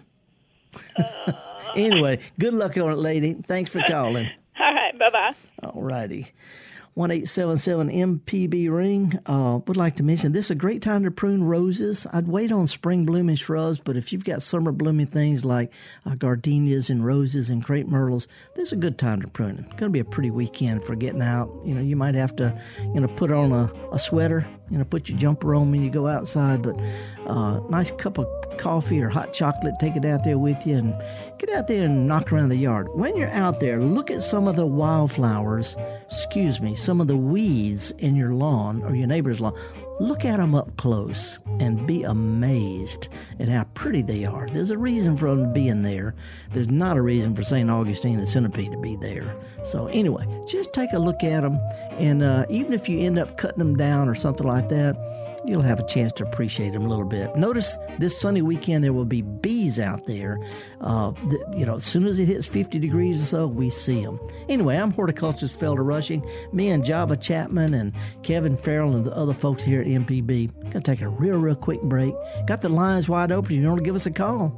[1.76, 3.34] anyway, good luck on it, lady.
[3.46, 4.28] Thanks for calling.
[4.60, 4.98] All right.
[4.98, 5.32] Bye bye.
[5.62, 6.32] All righty.
[6.94, 9.18] 1877 MPB ring.
[9.26, 12.06] Uh, would like to mention this is a great time to prune roses.
[12.12, 15.72] I'd wait on spring blooming shrubs, but if you've got summer blooming things like
[16.06, 19.58] uh, gardenias and roses and crepe myrtles, this is a good time to prune.
[19.58, 21.50] It's going to be a pretty weekend for getting out.
[21.64, 22.56] You know, you might have to,
[22.94, 25.90] you know, put on a, a sweater, You know, put your jumper on when you
[25.90, 26.74] go outside, but
[27.26, 30.94] uh, nice cup of coffee or hot chocolate, take it out there with you and
[31.38, 32.88] get out there and knock around the yard.
[32.94, 37.16] When you're out there, look at some of the wildflowers, excuse me, some of the
[37.16, 39.54] weeds in your lawn or your neighbor's lawn.
[40.00, 44.48] Look at them up close and be amazed at how pretty they are.
[44.48, 46.14] There's a reason for them being there.
[46.52, 47.70] There's not a reason for St.
[47.70, 49.36] Augustine and Centipede to be there.
[49.62, 51.60] So, anyway, just take a look at them.
[51.92, 54.96] And uh, even if you end up cutting them down or something like that,
[55.46, 57.34] you'll have a chance to appreciate them a little bit.
[57.36, 60.38] Notice this sunny weekend there will be bees out there.
[60.80, 64.02] Uh, the, you know, as soon as it hits 50 degrees or so, we see
[64.02, 64.18] them.
[64.48, 66.28] Anyway, I'm horticulturist Felder Rushing.
[66.52, 67.92] Me and Java Chapman and
[68.22, 70.70] Kevin Farrell and the other folks here at MPB.
[70.70, 72.14] Gonna take a real, real quick break.
[72.46, 73.56] Got the lines wide open.
[73.56, 74.52] You want to give us a call?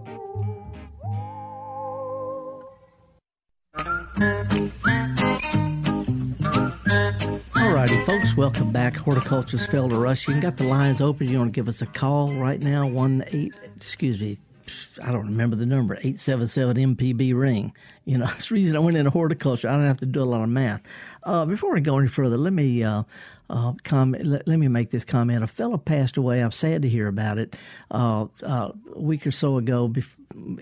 [7.86, 8.96] Alrighty, folks, welcome back.
[8.96, 10.40] Horticulturist Felder Rushing.
[10.40, 11.28] Got the lines open.
[11.28, 12.84] You want to give us a call right now?
[12.84, 14.38] One eight, excuse me,
[15.00, 17.72] I don't remember the number, 877 MPB ring.
[18.04, 19.68] You know, that's the reason I went into horticulture.
[19.68, 20.82] I don't have to do a lot of math.
[21.22, 23.04] Uh, before we go any further, let me uh,
[23.50, 24.26] uh, comment.
[24.26, 25.44] Let, let, me make this comment.
[25.44, 26.40] A fellow passed away.
[26.40, 27.54] I'm sad to hear about it.
[27.92, 29.86] Uh, uh, a week or so ago,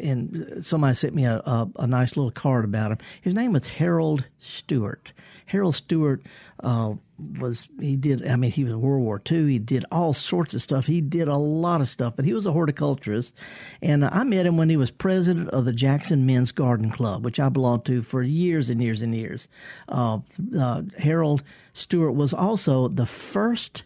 [0.04, 2.98] and somebody sent me a, a, a, nice little card about him.
[3.22, 5.12] His name was Harold Stewart.
[5.46, 6.22] Harold Stewart
[6.60, 6.94] uh,
[7.38, 9.50] was he did I mean he was World War II.
[9.50, 10.86] He did all sorts of stuff.
[10.86, 13.34] He did a lot of stuff, but he was a horticulturist,
[13.82, 17.40] and I met him when he was president of the Jackson Men's Garden Club, which
[17.40, 19.48] I belonged to for years and years and years.
[19.88, 20.18] Uh,
[20.58, 21.42] uh, Harold
[21.72, 23.84] Stewart was also the first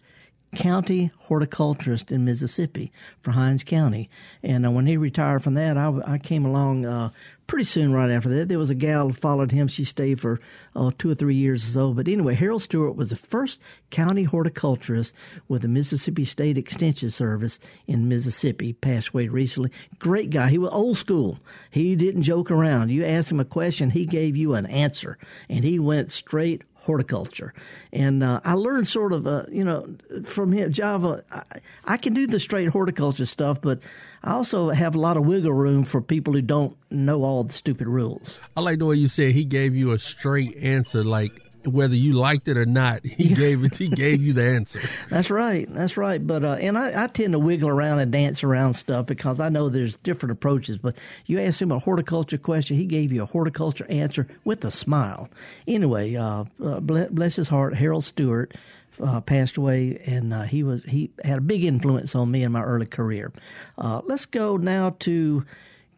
[0.55, 2.91] county horticulturist in Mississippi
[3.21, 4.09] for Hinds County.
[4.43, 7.11] And uh, when he retired from that, I, I came along uh,
[7.47, 8.47] pretty soon right after that.
[8.47, 9.67] There was a gal who followed him.
[9.67, 10.39] She stayed for
[10.75, 11.93] uh, two or three years or so.
[11.93, 15.13] But anyway, Harold Stewart was the first county horticulturist
[15.47, 18.73] with the Mississippi State Extension Service in Mississippi.
[18.73, 19.71] Passed away recently.
[19.97, 20.49] Great guy.
[20.49, 21.39] He was old school.
[21.69, 22.89] He didn't joke around.
[22.89, 27.53] You asked him a question, he gave you an answer, and he went straight horticulture.
[27.91, 29.87] And uh, I learned sort of, uh, you know,
[30.25, 31.23] from him, Java.
[31.31, 31.43] I,
[31.85, 33.79] I, can do the straight horticulture stuff, but
[34.23, 37.53] I also have a lot of wiggle room for people who don't know all the
[37.53, 38.41] stupid rules.
[38.55, 41.31] I like the way you said he gave you a straight answer, like
[41.65, 43.77] whether you liked it or not, he gave it.
[43.77, 44.79] He gave you the answer.
[45.09, 45.71] That's right.
[45.73, 46.25] That's right.
[46.25, 49.49] But uh, and I, I, tend to wiggle around and dance around stuff because I
[49.49, 50.77] know there's different approaches.
[50.77, 50.95] But
[51.25, 55.29] you asked him a horticulture question, he gave you a horticulture answer with a smile.
[55.67, 58.53] Anyway, uh, uh, bless his heart, Harold Stewart.
[59.01, 62.51] Uh, passed away, and uh, he was he had a big influence on me in
[62.51, 63.31] my early career.
[63.77, 65.45] Uh, let's go now to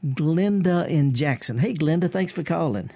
[0.05, 1.57] Glenda in Jackson.
[1.57, 2.91] Hey, Glenda, thanks for calling.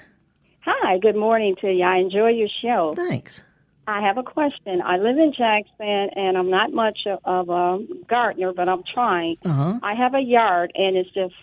[0.65, 1.83] Hi, good morning to you.
[1.83, 2.95] I enjoy your show.
[2.95, 3.43] Thanks.
[3.87, 4.81] I have a question.
[4.81, 9.37] I live in Jackson, and I'm not much of a gardener, but I'm trying.
[9.45, 9.79] Uh-huh.
[9.83, 11.35] I have a yard, and it's just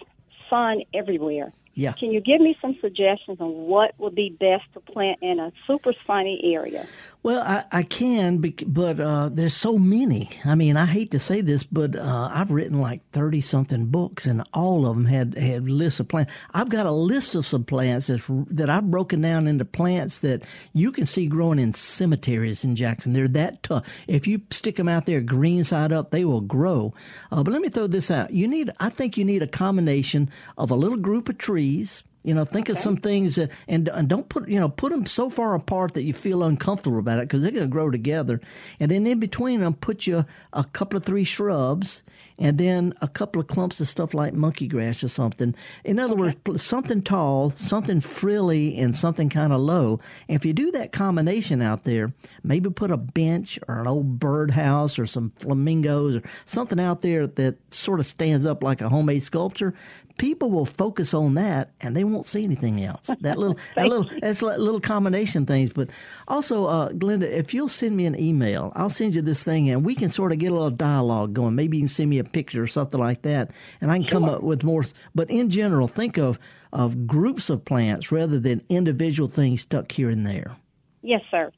[0.51, 1.53] sun everywhere.
[1.75, 1.93] Yeah.
[1.93, 5.53] Can you give me some suggestions on what would be best to plant in a
[5.69, 6.87] super sunny area?
[7.25, 10.29] Well, I, I can, but uh, there's so many.
[10.45, 14.27] I mean, I hate to say this, but uh, I've written like thirty something books,
[14.27, 16.33] and all of them had had lists of plants.
[16.53, 20.43] I've got a list of some plants that's, that I've broken down into plants that
[20.73, 23.13] you can see growing in cemeteries in Jackson.
[23.13, 23.87] They're that tough.
[24.09, 26.93] If you stick them out there green side up, they will grow.
[27.31, 28.33] Uh, but let me throw this out.
[28.33, 32.35] You need, I think, you need a combination of a little group of trees you
[32.35, 32.79] know, think okay.
[32.79, 35.95] of some things that, and, and don't put, you know, put them so far apart
[35.95, 38.41] that you feel uncomfortable about it because they're going to grow together.
[38.79, 42.03] And then in between them, put you a couple of three shrubs
[42.39, 45.55] and then a couple of clumps of stuff like monkey grass or something.
[45.85, 46.37] In other okay.
[46.47, 50.01] words, something tall, something frilly, and something kind of low.
[50.29, 52.13] And if you do that combination out there,
[52.43, 57.27] maybe put a bench or an old birdhouse or some flamingos or something out there
[57.27, 59.75] that sort of stands up like a homemade sculpture
[60.19, 63.11] people will focus on that and they won't see anything else.
[63.21, 65.71] That little, that little, that's little combination things.
[65.71, 65.89] But
[66.29, 69.85] also, uh, Glenda, if you'll send me an email, I'll send you this thing and
[69.85, 71.55] we can sort of get a little dialogue going.
[71.55, 73.51] Maybe you can send me a picture or something like that,
[73.81, 74.85] and I can come up with more.
[75.15, 76.39] But in general, think of
[76.73, 80.57] of groups of plants rather than individual things stuck here and there.
[81.03, 81.53] Yes, sir.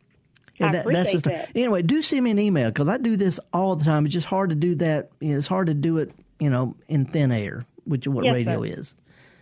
[0.57, 1.50] Yeah, that, that's just, that.
[1.55, 4.07] Anyway, do send me an email because I do this all the time.
[4.07, 5.11] It's just hard to do that.
[5.20, 8.24] You know, it's hard to do it, you know, in thin air which is what
[8.24, 8.80] yes, radio sir.
[8.80, 8.95] is.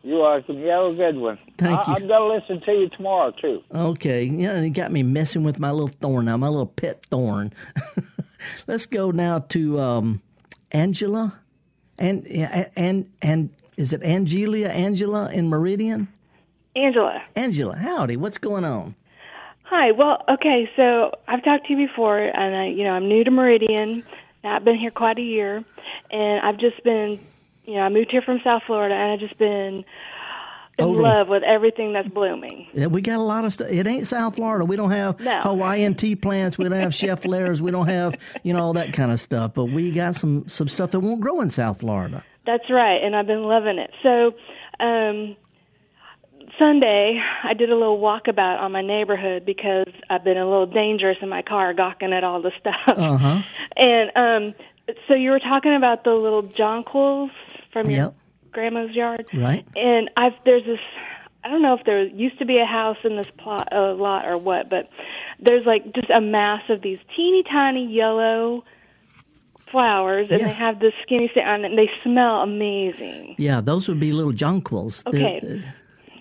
[0.02, 0.59] You're welcome.
[0.59, 1.38] You have a good one.
[1.59, 1.96] Thank I, you.
[1.96, 3.62] I'm gonna listen to you tomorrow too.
[3.74, 7.52] Okay, yeah, you got me messing with my little thorn now, my little pet thorn.
[8.66, 10.22] Let's go now to um,
[10.72, 11.38] Angela,
[11.99, 12.26] and
[12.76, 14.68] and and is it Angelia?
[14.68, 16.09] Angela in Meridian.
[16.74, 17.22] Angela.
[17.34, 18.16] Angela, howdy.
[18.16, 18.94] What's going on?
[19.64, 19.92] Hi.
[19.92, 20.70] Well, okay.
[20.76, 24.05] So I've talked to you before, and I, you know, I'm new to Meridian.
[24.44, 25.64] I've been here quite a year,
[26.11, 27.20] and I've just been,
[27.64, 29.84] you know, I moved here from South Florida, and I've just been
[30.78, 32.66] in Over- love with everything that's blooming.
[32.72, 33.68] Yeah, we got a lot of stuff.
[33.70, 34.64] It ain't South Florida.
[34.64, 35.40] We don't have No.
[35.42, 36.56] Hawaiian ti plants.
[36.56, 37.60] We don't have scheffleras.
[37.60, 38.14] We don't have
[38.44, 39.54] you know all that kind of stuff.
[39.54, 42.22] But we got some some stuff that won't grow in South Florida.
[42.46, 43.90] That's right, and I've been loving it.
[44.02, 44.32] So,
[44.80, 45.36] um,
[46.58, 51.18] Sunday, I did a little walkabout on my neighborhood because I've been a little dangerous
[51.20, 52.74] in my car, gawking at all the stuff.
[52.86, 53.38] Uh huh.
[53.76, 54.54] And um,
[55.06, 57.30] so you were talking about the little jonquils
[57.72, 58.14] from your Yep.
[58.53, 59.66] Grandma's yard, Right.
[59.76, 60.78] and I've there's this.
[61.44, 64.26] I don't know if there used to be a house in this plot uh, lot
[64.26, 64.88] or what, but
[65.40, 68.64] there's like just a mass of these teeny tiny yellow
[69.70, 70.46] flowers, and Yeah.
[70.49, 73.34] they have this skinny on, and they smell amazing.
[73.38, 75.05] Yeah, those would be little jonquils.
[75.11, 75.62] They're- Okay.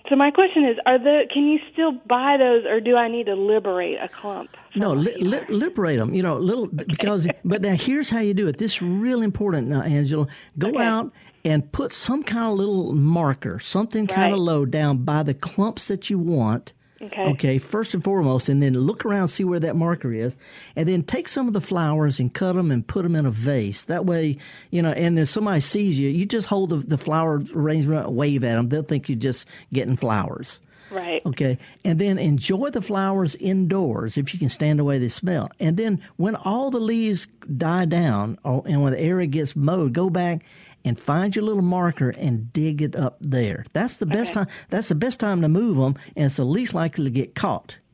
[0.08, 3.26] So my question is: Are the can you still buy those, or do I need
[3.26, 4.50] to liberate a clump?
[4.74, 6.14] No, li- li- liberate them.
[6.14, 7.28] You know, little because.
[7.44, 8.58] But now here's how you do it.
[8.58, 10.26] This is really important, now, Angela.
[10.56, 11.12] Go out
[11.44, 15.88] and put some kind of little marker, something kind of low down by the clumps
[15.88, 16.72] that you want.
[17.00, 17.24] Okay.
[17.26, 17.58] Okay.
[17.58, 20.34] First and foremost, and then look around, see where that marker is,
[20.74, 23.30] and then take some of the flowers and cut them and put them in a
[23.30, 23.84] vase.
[23.84, 24.38] That way,
[24.70, 28.42] you know, and if somebody sees you, you just hold the, the flower arrangement, wave
[28.42, 28.68] at them.
[28.68, 30.58] They'll think you're just getting flowers.
[30.90, 31.24] Right.
[31.26, 31.58] Okay.
[31.84, 35.50] And then enjoy the flowers indoors if you can stand away the smell.
[35.60, 37.26] And then when all the leaves
[37.56, 40.44] die down or, and when the area gets mowed, go back
[40.84, 43.64] and find your little marker and dig it up there.
[43.72, 44.46] That's the best time.
[44.70, 47.76] That's the best time to move them, and it's the least likely to get caught.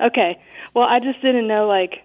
[0.00, 0.38] Okay.
[0.74, 2.04] Well, I just didn't know, like,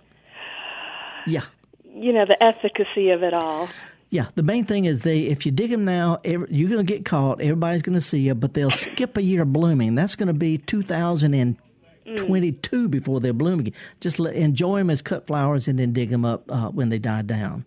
[1.25, 1.41] Yeah.
[1.83, 3.67] you know, the efficacy of it all.
[4.09, 5.21] Yeah, the main thing is they.
[5.23, 7.41] If you dig them now, every, you're going to get caught.
[7.41, 9.95] Everybody's going to see you, but they'll skip a year blooming.
[9.95, 13.73] That's going to be 2022 before they bloom again.
[13.99, 16.97] Just let, enjoy them as cut flowers, and then dig them up uh, when they
[16.99, 17.65] die down.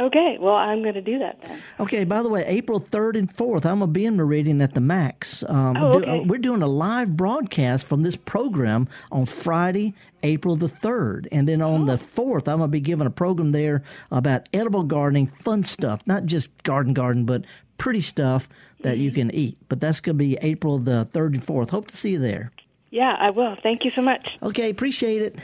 [0.00, 0.36] Okay.
[0.40, 1.60] Well, I'm going to do that then.
[1.80, 2.04] Okay.
[2.04, 5.42] By the way, April third and fourth, I'm gonna be in Meridian at the Max.
[5.48, 6.20] Um, Oh, okay.
[6.20, 11.48] uh, we're doing a live broadcast from this program on Friday, April the third, and
[11.48, 11.84] then on Oh.
[11.86, 16.26] the fourth, I'm gonna be giving a program there about edible gardening, fun stuff, not
[16.26, 17.44] just garden garden, but
[17.78, 18.48] pretty stuff
[18.82, 19.02] that Mm-hmm.
[19.02, 19.56] you can eat.
[19.68, 21.70] But that's gonna be April the third and fourth.
[21.70, 22.52] Hope to see you there.
[22.90, 23.56] Yeah, I will.
[23.62, 24.38] Thank you so much.
[24.42, 25.36] Okay, appreciate it.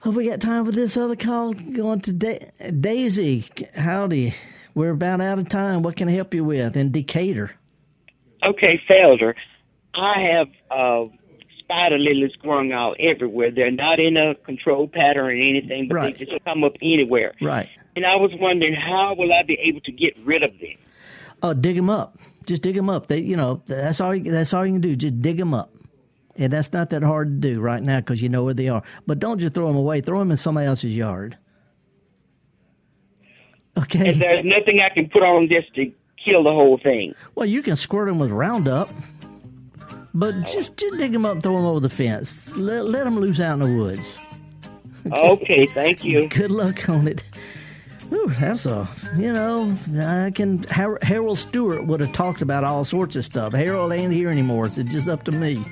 [0.00, 1.54] Have we got time for this other call?
[1.54, 3.46] Going to da- Daisy.
[3.74, 4.34] Howdy.
[4.74, 5.82] We're about out of time.
[5.82, 6.76] What can I help you with?
[6.76, 7.52] In Decatur.
[8.46, 9.34] Okay, Felder.
[9.94, 11.06] I have uh,
[11.58, 13.50] spider lilies growing out everywhere.
[13.50, 16.16] They're not in a control pattern or anything, but Right.
[16.18, 17.32] they just come up anywhere.
[17.42, 17.68] Right.
[17.96, 20.76] And I was wondering how will I be able to get rid of them?
[21.42, 22.16] Oh, dig them up.
[22.46, 23.08] Just dig them up.
[23.08, 24.14] They, you know, that's all.
[24.14, 24.94] You, that's all you can do.
[24.94, 25.72] Just dig them up,
[26.38, 28.82] and that's not that hard to do right now because you know where they are.
[29.06, 30.00] But don't just throw them away.
[30.00, 31.36] Throw them in somebody else's yard.
[33.76, 34.10] Okay.
[34.10, 35.92] And there's nothing I can put on just to
[36.24, 37.14] kill the whole thing.
[37.34, 38.88] Well, you can squirt them with Roundup,
[40.14, 40.40] but oh.
[40.42, 42.56] just just dig them up, throw them over the fence.
[42.56, 44.18] Let let them loose out in the woods.
[45.10, 46.28] Okay, thank you.
[46.28, 47.22] Good luck on it.
[48.10, 50.62] Ooh, that's a, you know, I can.
[50.64, 53.52] Har- Harold Stewart would have talked about all sorts of stuff.
[53.52, 54.66] Harold ain't here anymore.
[54.66, 55.64] It's just up to me.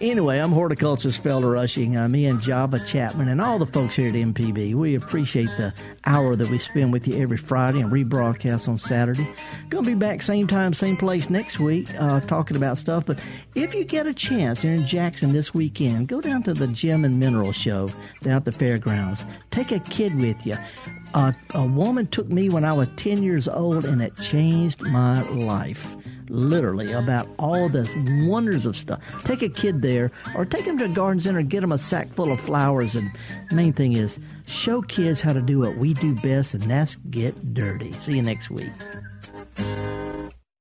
[0.00, 1.94] Anyway, I'm horticulturist Felder Rushing.
[2.10, 4.74] Me and Java Chapman and all the folks here at MPB.
[4.74, 5.72] We appreciate the
[6.04, 9.26] hour that we spend with you every Friday and rebroadcast on Saturday.
[9.70, 13.06] Gonna be back same time, same place next week, uh, talking about stuff.
[13.06, 13.18] But
[13.54, 17.04] if you get a chance, you're in Jackson this weekend, go down to the Gem
[17.04, 17.88] and Mineral Show
[18.22, 19.24] down at the fairgrounds.
[19.50, 20.56] Take a kid with you.
[21.14, 25.22] A, a woman took me when I was 10 years old and it changed my
[25.30, 25.96] life.
[26.28, 27.88] Literally, about all the
[28.28, 29.00] wonders of stuff.
[29.24, 32.12] Take a kid there or take them to a garden center, get them a sack
[32.12, 32.94] full of flowers.
[32.94, 33.10] And
[33.50, 37.54] main thing is, show kids how to do what we do best, and that's get
[37.54, 37.92] dirty.
[37.92, 38.72] See you next week.